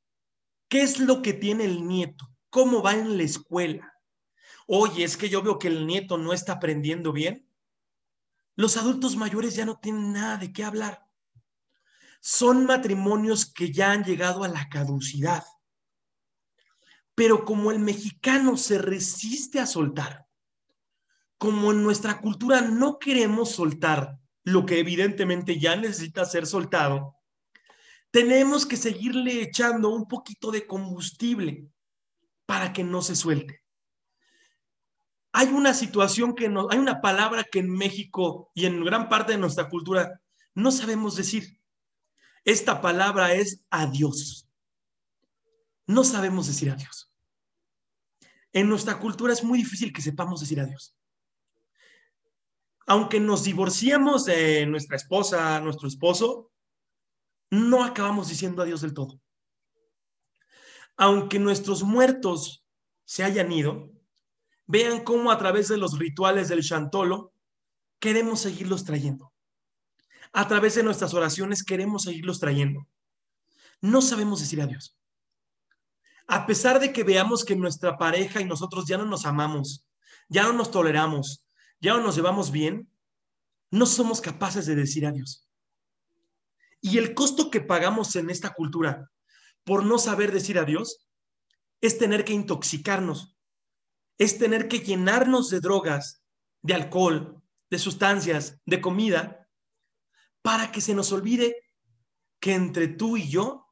[0.68, 3.92] qué es lo que tiene el nieto, cómo va en la escuela,
[4.66, 7.48] oye, es que yo veo que el nieto no está aprendiendo bien,
[8.54, 11.06] los adultos mayores ya no tienen nada de qué hablar.
[12.20, 15.44] Son matrimonios que ya han llegado a la caducidad.
[17.14, 20.26] Pero como el mexicano se resiste a soltar,
[21.38, 27.16] como en nuestra cultura no queremos soltar lo que evidentemente ya necesita ser soltado,
[28.10, 31.66] tenemos que seguirle echando un poquito de combustible
[32.46, 33.62] para que no se suelte
[35.32, 39.32] hay una situación que no, hay una palabra que en México y en gran parte
[39.32, 40.20] de nuestra cultura
[40.54, 41.58] no sabemos decir.
[42.44, 44.46] Esta palabra es adiós.
[45.86, 47.10] No sabemos decir adiós.
[48.52, 50.94] En nuestra cultura es muy difícil que sepamos decir adiós.
[52.86, 56.50] Aunque nos divorciemos de nuestra esposa, nuestro esposo,
[57.50, 59.20] no acabamos diciendo adiós del todo.
[60.96, 62.64] Aunque nuestros muertos
[63.04, 63.92] se hayan ido,
[64.66, 67.34] Vean cómo a través de los rituales del Chantolo
[67.98, 69.32] queremos seguirlos trayendo.
[70.32, 72.88] A través de nuestras oraciones queremos seguirlos trayendo.
[73.80, 74.96] No sabemos decir adiós.
[76.26, 79.84] A pesar de que veamos que nuestra pareja y nosotros ya no nos amamos,
[80.28, 81.41] ya no nos toleramos,
[81.82, 82.90] ya no nos llevamos bien,
[83.70, 85.46] no somos capaces de decir adiós.
[86.80, 89.10] Y el costo que pagamos en esta cultura
[89.64, 91.06] por no saber decir adiós
[91.82, 93.32] es tener que intoxicarnos
[94.22, 96.22] es tener que llenarnos de drogas,
[96.62, 99.48] de alcohol, de sustancias, de comida,
[100.42, 101.56] para que se nos olvide
[102.40, 103.66] que entre tú y yo,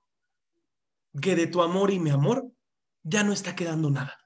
[1.23, 2.53] que de tu amor y mi amor,
[3.03, 4.19] ya no está quedando nada.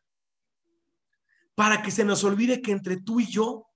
[1.55, 3.66] Para que se nos olvide que entre tú y yo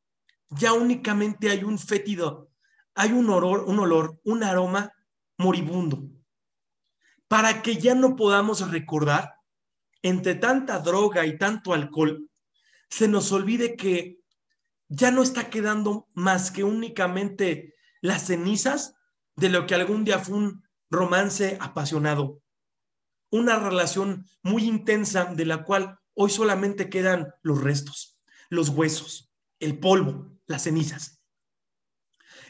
[0.51, 2.51] ya únicamente hay un fétido,
[2.95, 4.93] hay un olor, un olor, un aroma
[5.37, 6.09] moribundo.
[7.29, 9.35] Para que ya no podamos recordar
[10.03, 12.29] entre tanta droga y tanto alcohol
[12.89, 14.21] se nos olvide que
[14.89, 18.95] ya no está quedando más que únicamente las cenizas
[19.37, 22.41] de lo que algún día fue un romance apasionado.
[23.31, 29.28] una relación muy intensa de la cual hoy solamente quedan los restos, los huesos,
[29.61, 31.21] el polvo, las cenizas.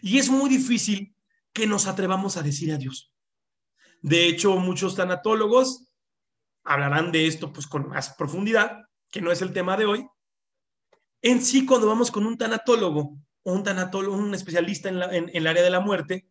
[0.01, 1.17] Y es muy difícil
[1.53, 3.13] que nos atrevamos a decir adiós.
[4.01, 5.89] De hecho, muchos tanatólogos
[6.65, 10.07] hablarán de esto pues con más profundidad, que no es el tema de hoy.
[11.23, 15.47] En sí, cuando vamos con un tanatólogo o un tanatólogo, un especialista en, en el
[15.47, 16.29] área de la muerte,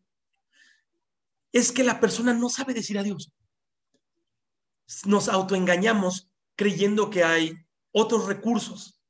[1.51, 3.33] es que la persona no sabe decir adiós.
[5.05, 7.53] Nos autoengañamos creyendo que hay
[7.91, 9.01] otros recursos.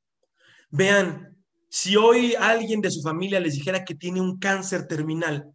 [0.69, 1.37] Vean,
[1.69, 5.53] si hoy alguien de su familia les dijera que tiene un cáncer terminal,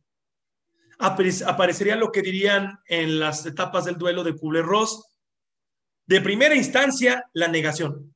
[0.98, 5.08] aparecería lo que dirían en las etapas del duelo de Kubler-Ross.
[6.06, 8.14] De primera instancia, la negación.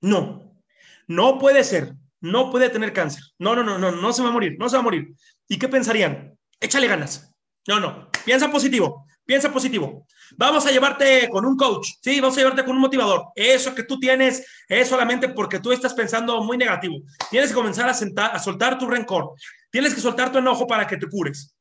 [0.00, 0.62] No,
[1.06, 3.22] no puede ser, no puede tener cáncer.
[3.38, 5.14] No, no, no, no, no se va a morir, no se va a morir.
[5.48, 6.38] ¿Y qué pensarían?
[6.60, 7.32] Échale ganas.
[7.66, 10.06] No, no, piensa positivo, piensa positivo.
[10.36, 13.26] Vamos a llevarte con un coach, sí, vamos a llevarte con un motivador.
[13.34, 16.96] Eso que tú tienes es solamente porque tú estás pensando muy negativo.
[17.30, 19.34] Tienes que comenzar a, sentar, a soltar tu rencor.
[19.70, 21.54] Tienes que soltar tu enojo para que te cures.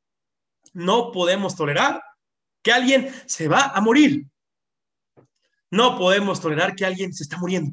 [0.74, 2.02] No podemos tolerar
[2.62, 4.26] que alguien se va a morir.
[5.72, 7.72] No podemos tolerar que alguien se está muriendo.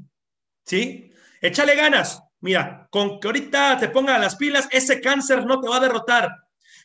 [0.64, 1.12] ¿Sí?
[1.40, 2.22] Échale ganas.
[2.40, 6.30] Mira, con que ahorita te ponga las pilas, ese cáncer no te va a derrotar.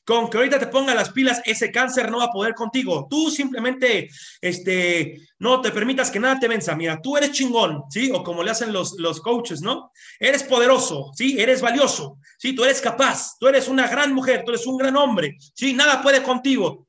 [0.08, 3.08] Con que ahorita te ponga las pilas, ese cáncer no va a poder contigo.
[3.10, 6.78] Tú simplemente, este, no te permitas que nada te venza.
[6.78, 8.10] Mira, tú eres chingón, ¿sí?
[8.14, 9.92] O como le hacen los, los coaches, ¿no?
[10.18, 11.38] Eres poderoso, ¿sí?
[11.38, 12.56] Eres valioso, ¿sí?
[12.56, 15.74] Tú eres capaz, tú eres una gran mujer, tú eres un gran hombre, ¿sí?
[15.74, 16.88] Nada puede contigo.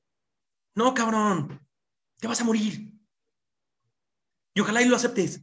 [0.76, 1.60] No, cabrón,
[2.20, 2.88] te vas a morir.
[4.54, 5.42] Y ojalá y lo aceptes.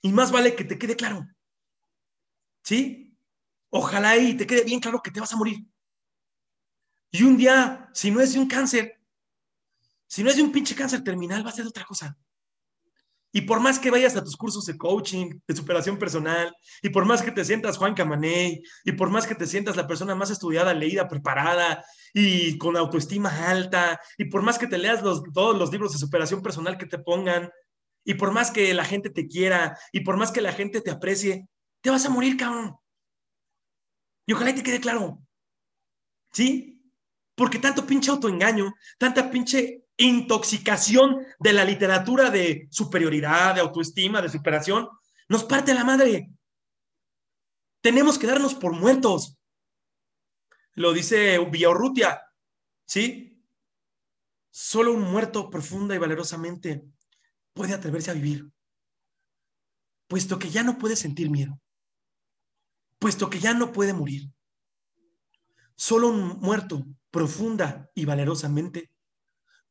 [0.00, 1.26] Y más vale que te quede claro.
[2.62, 3.18] ¿Sí?
[3.70, 5.66] Ojalá y te quede bien claro que te vas a morir.
[7.10, 9.00] Y un día, si no es de un cáncer,
[10.06, 12.16] si no es de un pinche cáncer terminal, va a ser de otra cosa.
[13.30, 17.04] Y por más que vayas a tus cursos de coaching, de superación personal, y por
[17.04, 20.30] más que te sientas Juan Camaney, y por más que te sientas la persona más
[20.30, 25.02] estudiada, leída, preparada y con autoestima alta, y por más que te leas
[25.34, 27.50] todos los libros de superación personal que te pongan,
[28.02, 30.90] y por más que la gente te quiera, y por más que la gente te
[30.90, 31.46] aprecie,
[31.82, 32.76] te vas a morir, cabrón.
[34.26, 35.22] Y ojalá te quede claro.
[36.32, 36.77] ¿Sí?
[37.38, 44.28] Porque tanto pinche autoengaño, tanta pinche intoxicación de la literatura de superioridad, de autoestima, de
[44.28, 44.88] superación,
[45.28, 46.32] nos parte la madre.
[47.80, 49.38] Tenemos que darnos por muertos.
[50.74, 52.20] Lo dice Villaurrutia,
[52.84, 53.40] ¿sí?
[54.50, 56.82] Solo un muerto profunda y valerosamente
[57.52, 58.50] puede atreverse a vivir,
[60.08, 61.60] puesto que ya no puede sentir miedo,
[62.98, 64.28] puesto que ya no puede morir.
[65.76, 68.90] Solo un muerto profunda y valerosamente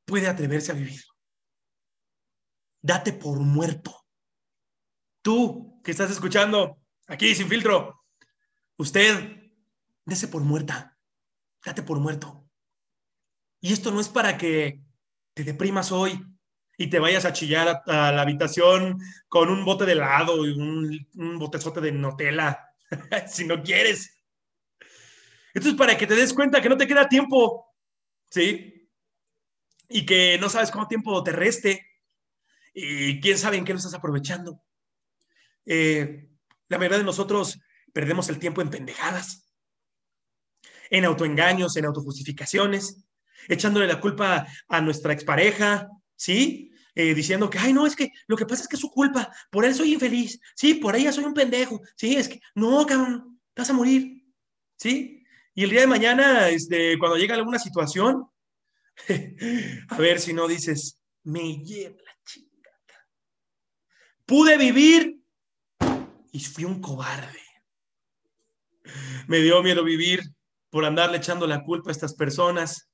[0.06, 1.02] puede atreverse a vivir.
[2.82, 4.06] Date por muerto.
[5.22, 8.04] Tú que estás escuchando aquí sin filtro,
[8.78, 9.52] usted,
[10.06, 10.98] dese por muerta.
[11.64, 12.48] Date por muerto.
[13.60, 14.82] Y esto no es para que
[15.34, 16.24] te deprimas hoy
[16.78, 21.08] y te vayas a chillar a, la habitación con un bote de helado y un,
[21.16, 22.70] un botezote de Nutella,
[23.28, 24.17] si no quieres.
[25.58, 27.74] Esto es para que te des cuenta que no te queda tiempo,
[28.30, 28.88] ¿sí?
[29.90, 31.84] Y que no sabes cuánto tiempo te reste
[32.76, 34.64] y quién sabe en qué lo estás aprovechando.
[35.66, 36.30] Eh,
[36.68, 37.60] la mayoría de nosotros
[37.92, 39.52] perdemos el tiempo en pendejadas,
[40.92, 43.04] en autoengaños, en autojustificaciones,
[43.48, 46.72] echándole la culpa a nuestra expareja, ¿sí?
[46.94, 49.36] Eh, diciendo que, ay, no, es que lo que pasa es que es su culpa,
[49.50, 53.42] por él soy infeliz, sí, por ella soy un pendejo, sí, es que, no, cabrón,
[53.56, 54.24] vas a morir,
[54.76, 55.17] ¿sí?
[55.58, 58.30] Y el día de mañana, este, cuando llega alguna situación,
[59.90, 63.08] a ver si no dices, me lleva la chingada.
[64.24, 65.20] Pude vivir
[66.32, 67.42] y fui un cobarde.
[69.26, 70.22] Me dio miedo vivir
[70.70, 72.92] por andarle echando la culpa a estas personas,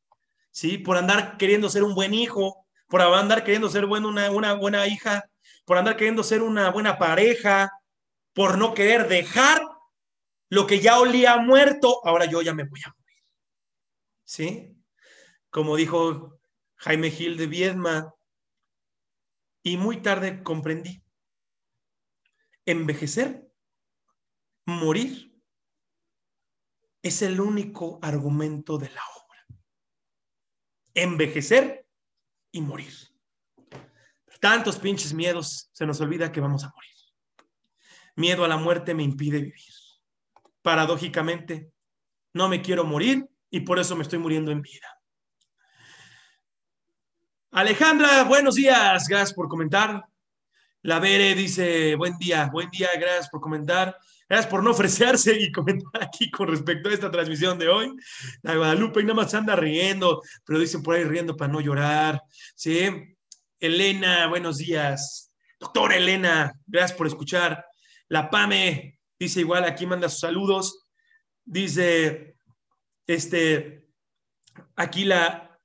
[0.49, 0.77] ¿sí?
[0.77, 5.29] Por andar queriendo ser un buen hijo, por andar queriendo ser una, una buena hija,
[5.65, 7.69] por andar queriendo ser una buena pareja,
[8.31, 9.61] por no querer dejar
[10.53, 13.23] lo que ya olía muerto, ahora yo ya me voy a morir.
[14.23, 14.77] ¿Sí?
[15.49, 16.39] Como dijo
[16.75, 18.13] Jaime Gil de Viedma,
[19.63, 21.03] y muy tarde comprendí,
[22.67, 23.51] envejecer,
[24.67, 25.35] morir,
[27.01, 29.47] es el único argumento de la obra.
[30.93, 31.87] Envejecer
[32.51, 32.93] y morir.
[34.39, 36.91] Tantos pinches miedos, se nos olvida que vamos a morir.
[38.15, 39.72] Miedo a la muerte me impide vivir
[40.63, 41.69] paradójicamente,
[42.33, 44.87] no me quiero morir y por eso me estoy muriendo en vida.
[47.51, 50.03] Alejandra, buenos días, gracias por comentar.
[50.81, 53.95] La Bere dice, buen día, buen día, gracias por comentar.
[54.27, 57.93] Gracias por no ofrecerse y comentar aquí con respecto a esta transmisión de hoy.
[58.41, 62.21] La Guadalupe nada más anda riendo, pero dicen por ahí riendo para no llorar.
[62.55, 63.15] Sí.
[63.59, 65.31] Elena, buenos días.
[65.59, 67.65] Doctora Elena, gracias por escuchar.
[68.07, 70.87] La Pame dice igual, aquí manda sus saludos.
[71.45, 72.37] Dice,
[73.07, 73.89] este,
[74.75, 75.59] aquí la,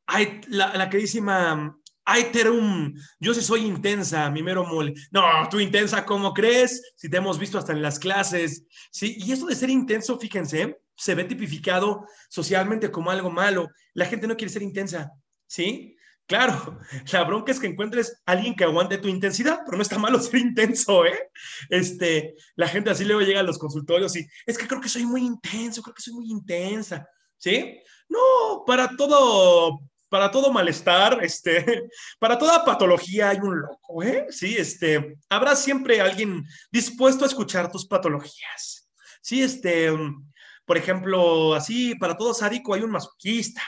[0.49, 1.79] la, la queridísima
[2.09, 4.95] Aiterum, yo sí soy intensa, mi mero mole.
[5.11, 6.95] No, tú intensa, ¿cómo crees?
[6.97, 8.65] Si te hemos visto hasta en las clases.
[8.91, 13.69] Sí, y esto de ser intenso, fíjense, se ve tipificado socialmente como algo malo.
[13.93, 15.13] La gente no quiere ser intensa,
[15.47, 15.98] ¿sí?
[16.29, 16.79] Claro,
[17.11, 20.37] la bronca es que encuentres alguien que aguante tu intensidad, pero no está malo ser
[20.37, 21.31] intenso, ¿eh?
[21.71, 25.07] Este, la gente así luego llega a los consultorios y es que creo que soy
[25.07, 27.09] muy intenso, creo que soy muy intensa,
[27.39, 27.81] ¿sí?
[28.11, 34.27] No, para todo para todo malestar, este, para toda patología hay un loco, ¿eh?
[34.29, 38.91] Sí, este, habrá siempre alguien dispuesto a escuchar tus patologías.
[39.23, 39.91] Sí, este,
[40.67, 43.63] por ejemplo, así, para todo sádico hay un masoquista.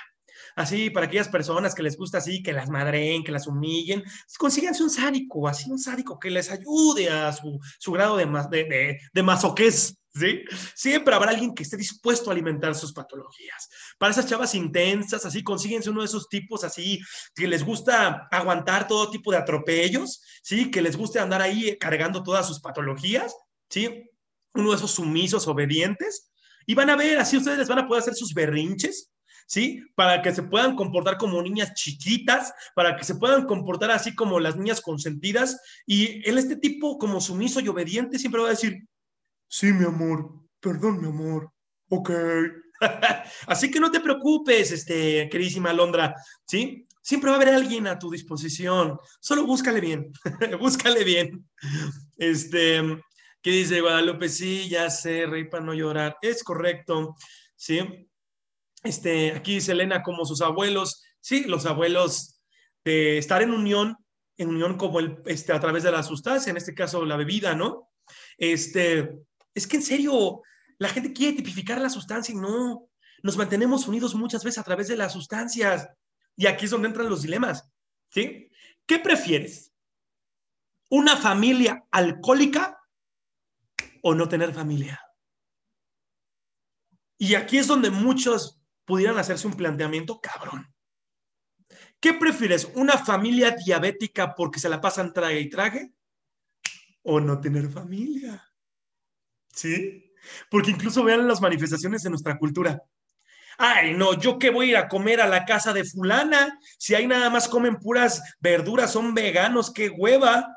[0.61, 4.02] Así, para aquellas personas que les gusta así, que las madreen, que las humillen,
[4.38, 8.64] consíganse un sádico, así un sádico que les ayude a su, su grado de, de,
[8.64, 10.42] de, de masoqués, ¿sí?
[10.74, 13.70] Siempre habrá alguien que esté dispuesto a alimentar sus patologías.
[13.98, 17.00] Para esas chavas intensas, así, consíguense uno de esos tipos así,
[17.34, 20.70] que les gusta aguantar todo tipo de atropellos, ¿sí?
[20.70, 23.34] Que les guste andar ahí cargando todas sus patologías,
[23.70, 24.11] ¿sí?
[24.52, 26.30] Uno de esos sumisos, obedientes,
[26.66, 29.11] y van a ver, así ustedes les van a poder hacer sus berrinches,
[29.51, 29.82] ¿sí?
[29.96, 34.38] Para que se puedan comportar como niñas chiquitas, para que se puedan comportar así como
[34.38, 38.84] las niñas consentidas, y él, este tipo como sumiso y obediente, siempre va a decir,
[39.53, 40.30] Sí, mi amor,
[40.61, 41.51] perdón, mi amor.
[41.88, 42.11] Ok.
[43.48, 46.14] Así que no te preocupes, este, queridísima Londra,
[46.46, 46.86] ¿sí?
[47.03, 48.96] Siempre va a haber alguien a tu disposición.
[49.18, 50.12] Solo búscale bien,
[50.61, 51.51] búscale bien.
[52.16, 52.80] Este,
[53.42, 54.28] ¿qué dice Guadalupe?
[54.28, 56.16] Sí, ya sé, rey para no llorar.
[56.22, 57.16] Es correcto,
[57.57, 58.09] ¿sí?
[58.82, 62.40] Este, aquí dice Elena, como sus abuelos, sí, los abuelos
[62.84, 63.96] de estar en unión,
[64.36, 67.54] en unión como el, este, a través de la sustancia, en este caso la bebida,
[67.54, 67.90] ¿no?
[68.38, 69.18] Este,
[69.54, 70.42] es que en serio,
[70.78, 72.88] la gente quiere tipificar la sustancia y no.
[73.22, 75.88] Nos mantenemos unidos muchas veces a través de las sustancias.
[76.36, 77.68] Y aquí es donde entran los dilemas.
[78.08, 78.50] ¿Sí?
[78.86, 79.72] ¿Qué prefieres?
[80.88, 82.80] ¿Una familia alcohólica
[84.02, 85.00] o no tener familia?
[87.18, 90.72] Y aquí es donde muchos pudieran hacerse un planteamiento cabrón.
[92.00, 92.70] ¿Qué prefieres?
[92.74, 95.92] ¿Una familia diabética porque se la pasan trague y trague?
[97.02, 98.42] ¿O no tener familia?
[99.52, 100.12] ¿Sí?
[100.50, 102.82] Porque incluso vean las manifestaciones de nuestra cultura.
[103.58, 106.94] Ay, no, yo qué voy a ir a comer a la casa de fulana, si
[106.94, 110.56] ahí nada más comen puras verduras, son veganos, qué hueva.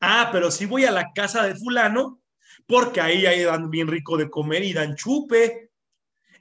[0.00, 2.22] Ah, pero sí voy a la casa de fulano,
[2.66, 5.70] porque ahí, ahí dan bien rico de comer y dan chupe.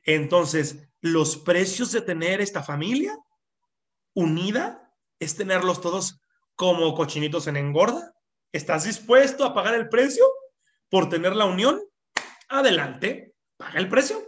[0.04, 3.18] Entonces, los precios de tener esta familia
[4.14, 6.20] unida es tenerlos todos
[6.56, 8.14] como cochinitos en engorda.
[8.52, 10.26] ¿Estás dispuesto a pagar el precio?
[10.92, 11.82] por tener la unión,
[12.50, 14.22] adelante, paga el precio,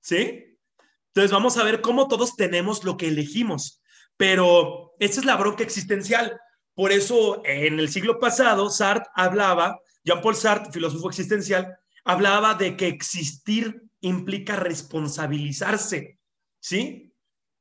[0.00, 0.58] ¿sí?
[1.06, 3.80] Entonces vamos a ver cómo todos tenemos lo que elegimos,
[4.16, 6.38] pero esa es la bronca existencial.
[6.74, 12.88] Por eso en el siglo pasado Sartre hablaba, Jean-Paul Sartre, filósofo existencial, hablaba de que
[12.88, 16.17] existir implica responsabilizarse,
[16.60, 17.14] ¿sí?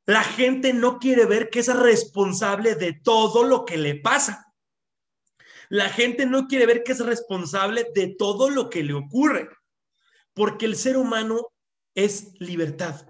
[0.05, 4.53] La gente no quiere ver que es responsable de todo lo que le pasa.
[5.69, 9.49] La gente no quiere ver que es responsable de todo lo que le ocurre,
[10.33, 11.53] porque el ser humano
[11.93, 13.05] es libertad.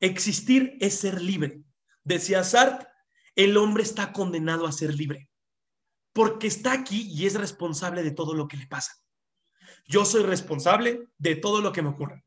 [0.00, 1.62] Existir es ser libre.
[2.04, 2.88] Decía Sartre,
[3.36, 5.30] el hombre está condenado a ser libre,
[6.12, 8.92] porque está aquí y es responsable de todo lo que le pasa.
[9.86, 12.24] Yo soy responsable de todo lo que me ocurre.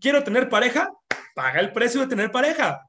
[0.00, 0.92] ¿Quiero tener pareja?
[1.36, 2.80] Paga el precio de tener pareja.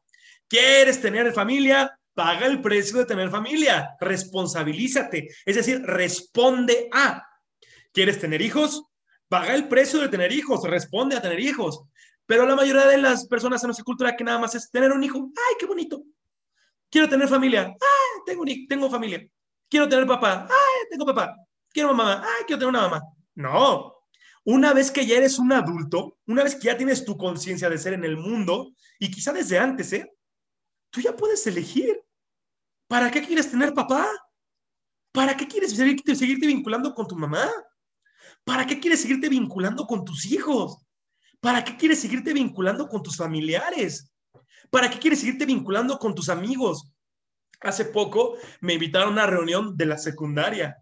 [0.47, 1.93] ¿Quieres tener familia?
[2.17, 7.23] paga el precio de tener familia, responsabilízate, es decir, responde a.
[7.93, 8.85] ¿Quieres tener hijos?
[9.27, 11.83] Paga el precio de tener hijos, responde a tener hijos.
[12.25, 15.03] Pero la mayoría de las personas en nuestra cultura que nada más es tener un
[15.03, 16.01] hijo, ¡ay, qué bonito!
[16.89, 19.23] Quiero tener familia, ¡ay, tengo, tengo familia!
[19.69, 21.35] Quiero tener papá, ¡ay, tengo papá!
[21.69, 23.03] Quiero mamá, ¡ay, quiero tener una mamá!
[23.35, 23.96] No,
[24.49, 27.77] una vez que ya eres un adulto, una vez que ya tienes tu conciencia de
[27.77, 30.09] ser en el mundo, y quizá desde antes, ¿eh?
[30.89, 32.01] Tú ya puedes elegir.
[32.87, 34.07] ¿Para qué quieres tener papá?
[35.11, 37.45] ¿Para qué quieres seguirte, seguirte vinculando con tu mamá?
[38.45, 40.77] ¿Para qué quieres seguirte vinculando con tus hijos?
[41.41, 44.13] ¿Para qué quieres seguirte vinculando con tus familiares?
[44.69, 46.89] ¿Para qué quieres seguirte vinculando con tus amigos?
[47.59, 50.77] Hace poco me invitaron a una reunión de la secundaria.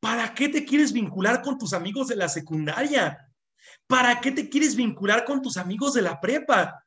[0.00, 3.28] ¿Para qué te quieres vincular con tus amigos de la secundaria?
[3.86, 6.84] ¿Para qué te quieres vincular con tus amigos de la prepa?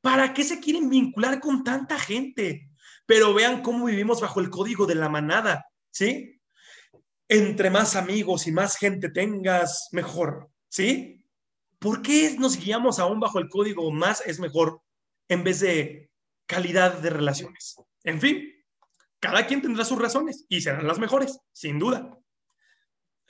[0.00, 2.70] ¿Para qué se quieren vincular con tanta gente?
[3.06, 6.40] Pero vean cómo vivimos bajo el código de la manada, ¿sí?
[7.28, 11.24] Entre más amigos y más gente tengas, mejor, ¿sí?
[11.78, 14.82] ¿Por qué nos guiamos aún bajo el código más es mejor
[15.28, 16.10] en vez de
[16.46, 17.76] calidad de relaciones?
[18.04, 18.52] En fin,
[19.18, 22.19] cada quien tendrá sus razones y serán las mejores, sin duda.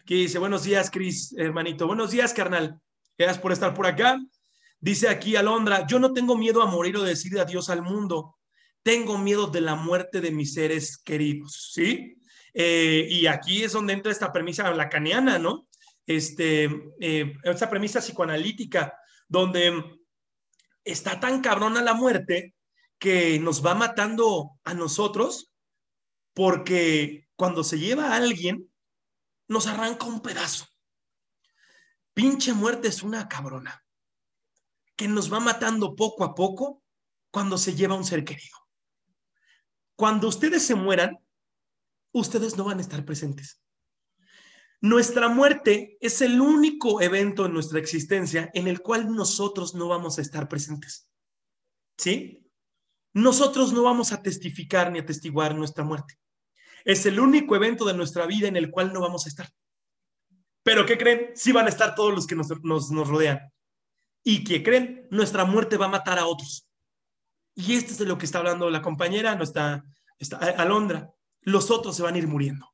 [0.00, 1.86] Aquí dice, buenos días, Cris, hermanito.
[1.86, 2.80] Buenos días, carnal.
[3.18, 4.18] Gracias por estar por acá.
[4.80, 8.36] Dice aquí Alondra, yo no tengo miedo a morir o decir adiós al mundo.
[8.82, 12.16] Tengo miedo de la muerte de mis seres queridos, ¿sí?
[12.54, 15.68] Eh, y aquí es donde entra esta premisa lacaniana, ¿no?
[16.06, 16.64] Este,
[16.98, 18.94] eh, esta premisa psicoanalítica,
[19.28, 19.84] donde
[20.82, 22.54] está tan cabrona la muerte
[22.98, 25.52] que nos va matando a nosotros,
[26.32, 28.69] porque cuando se lleva a alguien,
[29.50, 30.64] nos arranca un pedazo.
[32.14, 33.84] Pinche muerte es una cabrona
[34.94, 36.84] que nos va matando poco a poco
[37.32, 38.56] cuando se lleva un ser querido.
[39.96, 41.18] Cuando ustedes se mueran,
[42.12, 43.60] ustedes no van a estar presentes.
[44.80, 50.18] Nuestra muerte es el único evento en nuestra existencia en el cual nosotros no vamos
[50.18, 51.10] a estar presentes.
[51.98, 52.48] ¿Sí?
[53.14, 56.20] Nosotros no vamos a testificar ni a testiguar nuestra muerte.
[56.84, 59.48] Es el único evento de nuestra vida en el cual no vamos a estar.
[60.62, 61.30] Pero ¿qué creen?
[61.34, 62.48] Sí van a estar todos los que nos,
[63.08, 63.40] rodean.
[64.22, 65.06] ¿Y qué creen?
[65.10, 66.68] Nuestra muerte va a matar a otros.
[67.54, 69.84] Y esto es de lo que está hablando la compañera, nuestra
[70.18, 71.10] está, Alondra.
[71.42, 72.70] Los otros se van a ir muriendo.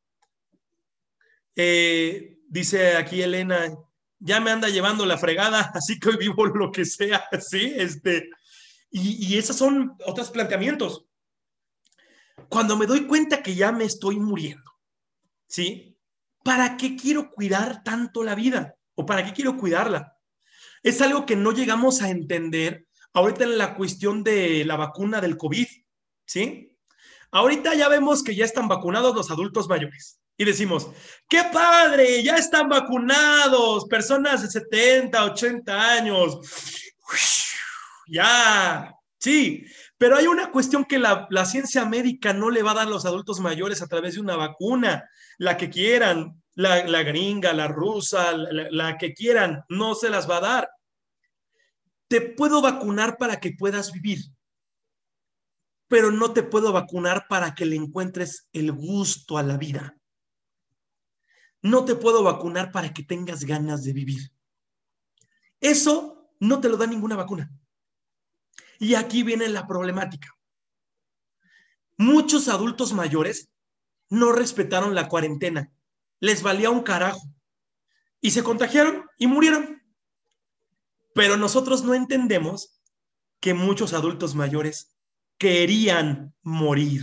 [1.54, 3.74] Eh, dice aquí Elena,
[4.18, 7.72] ya me anda llevando la fregada, así que hoy vivo lo que sea, ¿sí?
[7.76, 8.28] Este,
[8.90, 11.05] y, y esos son otros planteamientos.
[12.48, 14.70] Cuando me doy cuenta que ya me estoy muriendo,
[15.46, 15.96] ¿sí?
[16.44, 18.76] ¿Para qué quiero cuidar tanto la vida?
[18.94, 20.16] ¿O para qué quiero cuidarla?
[20.82, 25.36] Es algo que no llegamos a entender ahorita en la cuestión de la vacuna del
[25.36, 25.66] COVID,
[26.26, 26.76] ¿sí?
[27.30, 30.88] Ahorita ya vemos que ya están vacunados los adultos mayores y decimos,
[31.28, 36.38] qué padre, ya están vacunados, personas de 70, 80 años,
[38.06, 39.64] ya, sí,
[39.98, 43.06] pero hay una cuestión que la, ciencia médica no le va a dar a los
[43.06, 48.98] adultos mayores a través de una vacuna, la que quieran, la, gringa, la rusa, la,
[48.98, 50.70] que quieran, no se las va a dar.
[52.08, 54.20] Te puedo vacunar para que puedas vivir,
[55.88, 59.96] pero no te puedo vacunar para que le encuentres el gusto a la vida.
[61.62, 64.30] No te puedo vacunar para que tengas ganas de vivir.
[65.58, 67.50] Eso no te lo da ninguna vacuna.
[68.78, 70.36] Y aquí viene la problemática.
[71.96, 73.50] Muchos adultos mayores
[74.10, 75.72] no respetaron la cuarentena.
[76.20, 77.22] Les valía un carajo.
[78.20, 79.82] Y se contagiaron y murieron.
[81.14, 82.80] Pero nosotros no entendemos
[83.40, 84.96] que muchos adultos mayores
[85.38, 87.02] querían morir.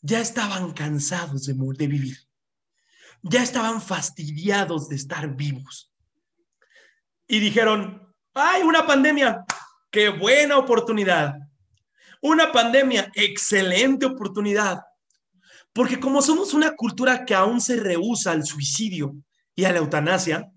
[0.00, 1.54] Ya estaban cansados de,
[1.86, 2.18] vivir.
[3.22, 5.92] Ya estaban fastidiados de estar vivos.
[7.26, 9.44] Y dijeron, hay una pandemia,
[9.90, 11.34] qué buena oportunidad.
[12.20, 14.80] Una pandemia, excelente oportunidad.
[15.72, 19.14] Porque como somos una cultura que aún se rehúsa al suicidio
[19.54, 20.50] y a la eutanasia,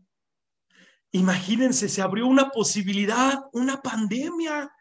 [1.11, 4.71] imagínense, se abrió una posibilidad, una pandemia.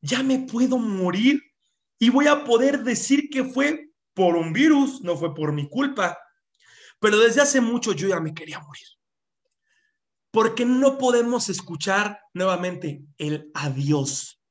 [0.00, 1.40] Ya me puedo morir
[1.98, 6.18] y voy a poder decir que fue por un virus, no fue por mi culpa.
[6.98, 8.86] Pero desde hace mucho yo ya me quería morir
[10.32, 14.42] porque no podemos escuchar nuevamente el adiós.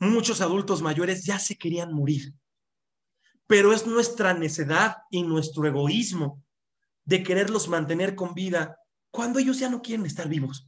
[0.00, 2.34] Muchos adultos mayores ya se querían morir,
[3.46, 6.42] pero es nuestra necedad y nuestro egoísmo
[7.04, 8.78] de quererlos mantener con vida
[9.10, 10.66] cuando ellos ya no quieren estar vivos.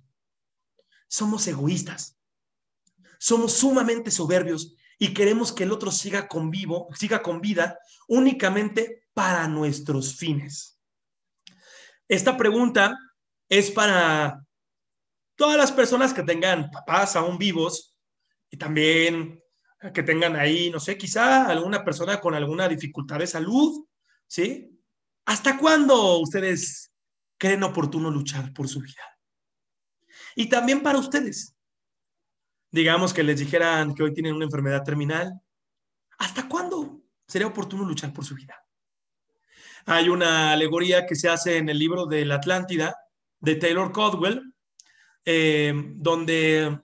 [1.09, 2.19] Somos egoístas,
[3.19, 7.79] somos sumamente soberbios y queremos que el otro siga con vivo, siga con vida
[8.09, 10.79] únicamente para nuestros fines.
[12.09, 12.97] Esta pregunta
[13.49, 14.45] es para
[15.37, 17.97] todas las personas que tengan papás aún vivos
[18.51, 19.43] y también
[19.93, 23.87] que tengan ahí, no sé, quizá alguna persona con alguna dificultad de salud,
[24.27, 24.73] ¿sí?
[25.27, 26.93] ¿Hasta cuándo ustedes
[27.39, 29.03] creen oportuno luchar por su vida?
[30.35, 31.57] Y también para ustedes.
[32.71, 35.41] Digamos que les dijeran que hoy tienen una enfermedad terminal.
[36.19, 38.55] ¿Hasta cuándo sería oportuno luchar por su vida?
[39.85, 42.97] Hay una alegoría que se hace en el libro de la Atlántida,
[43.47, 44.53] de Taylor Caldwell,
[45.25, 46.81] eh, donde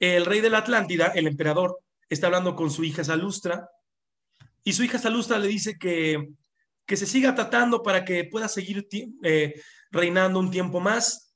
[0.00, 3.68] el rey de la Atlántida, el emperador, está hablando con su hija Salustra
[4.64, 6.30] y su hija Salustra le dice que,
[6.86, 8.88] que se siga tratando para que pueda seguir
[9.22, 11.34] eh, reinando un tiempo más.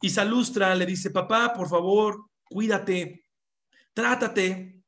[0.00, 3.24] Y Salustra le dice, papá, por favor, cuídate,
[3.94, 4.80] trátate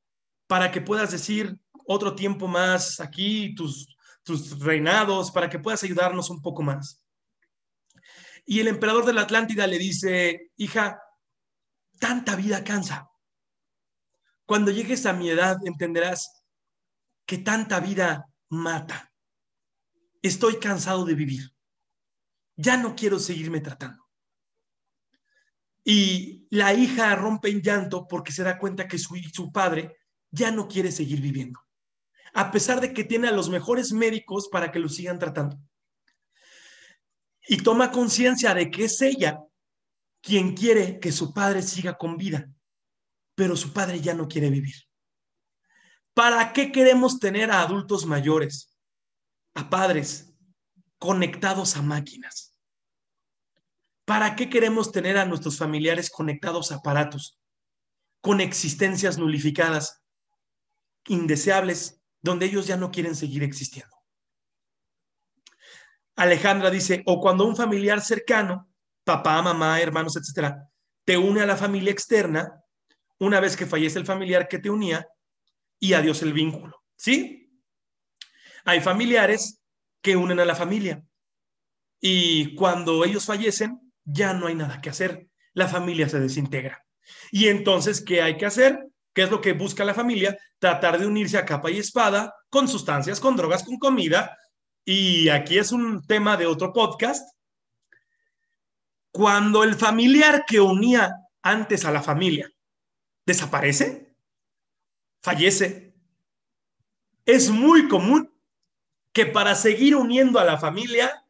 [0.47, 6.31] para que puedas decir otro tiempo más aquí, tus, tus reinados, para que puedas ayudarnos
[6.31, 7.03] un poco más.
[8.51, 11.03] Y el emperador de la Atlántida le dice, hija,
[12.01, 13.11] tanta vida cansa.
[14.47, 16.47] Cuando llegues a mi edad entenderás
[17.27, 19.13] que tanta vida mata.
[20.23, 21.43] Estoy cansado de vivir.
[22.57, 24.03] Ya no quiero seguirme tratando.
[25.85, 29.95] Y la hija rompe en llanto porque se da cuenta que su, su padre
[30.31, 31.61] ya no quiere seguir viviendo,
[32.33, 35.61] a pesar de que tiene a los mejores médicos para que lo sigan tratando.
[37.51, 39.43] Y toma conciencia de que es ella
[40.21, 42.47] quien quiere que su padre siga con vida,
[43.35, 44.77] pero su padre ya no quiere vivir.
[46.13, 48.77] ¿Para qué queremos tener a adultos mayores,
[49.55, 50.31] a padres
[50.99, 52.55] conectados a máquinas?
[54.05, 57.39] ¿Para qué queremos tener a nuestros familiares conectados a aparatos,
[58.21, 60.03] con existencias nulificadas,
[61.07, 63.98] indeseables, donde ellos ya no quieren seguir existiendo?
[66.19, 68.69] Alejandra dice, o cuando un familiar cercano
[69.05, 70.69] papá, mamá, hermanos, etcétera,
[71.05, 72.61] te une a la familia externa
[73.19, 75.09] una vez que fallece el familiar que te unía
[75.79, 76.83] y adiós el vínculo.
[76.97, 77.51] ¿Sí?
[78.65, 79.63] Hay familiares
[80.03, 81.03] que unen a la familia
[82.01, 85.29] y cuando ellos fallecen ya no hay nada que hacer.
[85.55, 86.85] La familia se desintegra.
[87.31, 88.89] Y entonces, ¿qué hay que hacer?
[89.15, 90.37] ¿Qué es lo que busca la familia?
[90.59, 94.37] Tratar de unirse a capa y espada con sustancias, con drogas, con comida.
[94.91, 97.37] Y aquí es un tema de otro podcast,
[99.13, 102.51] cuando el familiar que unía antes a la familia
[103.27, 104.17] desaparece,
[105.21, 105.95] fallece,
[107.27, 108.35] es muy común
[109.13, 111.23] que para seguir uniendo a la familia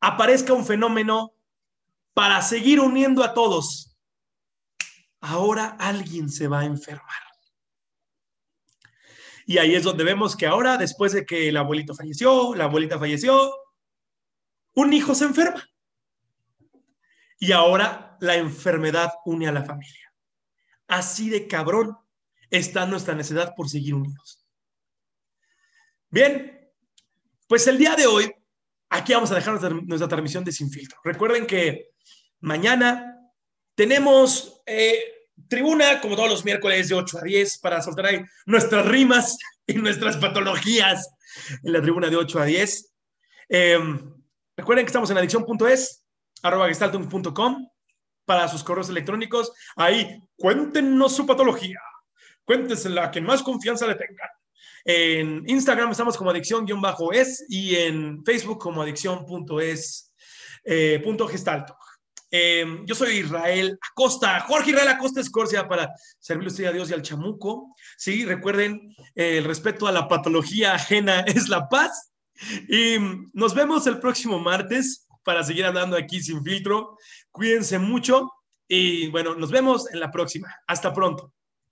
[0.00, 1.34] aparezca un fenómeno
[2.14, 3.94] para seguir uniendo a todos.
[5.20, 7.31] Ahora alguien se va a enfermar.
[9.46, 12.98] Y ahí es donde vemos que ahora, después de que el abuelito falleció, la abuelita
[12.98, 13.52] falleció,
[14.74, 15.68] un hijo se enferma
[17.38, 20.14] y ahora la enfermedad une a la familia.
[20.86, 21.98] Así de cabrón
[22.50, 24.46] está nuestra necesidad por seguir unidos.
[26.08, 26.70] Bien,
[27.48, 28.32] pues el día de hoy,
[28.90, 30.98] aquí vamos a dejar nuestra, transmisión de Sin Filtro.
[31.02, 31.94] Recuerden que
[32.40, 33.18] mañana
[33.74, 35.11] tenemos eh,
[35.48, 39.74] tribuna, como todos los miércoles, de 8 a 10, para soltar ahí nuestras rimas y
[39.74, 41.08] nuestras patologías
[41.62, 42.92] en la tribuna de 8 a 10.
[43.48, 44.14] Em,
[44.56, 46.04] recuerden que estamos en adicción.es,
[46.42, 47.68] arroba gestaltum.com
[48.24, 49.52] para sus correos electrónicos.
[49.76, 51.80] Ahí cuéntenos su patología.
[52.44, 54.28] Cuéntensela a quien más confianza le tengan.
[54.84, 60.12] En Instagram estamos como adicción-es y en Facebook como adicción.es.
[62.34, 66.94] Em, yo soy Israel Acosta, Jorge Israel Acosta Escorcia para servirle usted a Dios y
[66.94, 67.76] al chamuco.
[67.98, 72.10] Sí, recuerden, eh, el respeto a la patología ajena es la paz.
[72.70, 72.96] Y
[73.34, 76.96] nos vemos el próximo martes para seguir hablando aquí sin filtro.
[77.30, 78.32] Cuídense mucho
[78.66, 80.48] y bueno, nos vemos en la próxima.
[80.66, 81.34] Hasta pronto.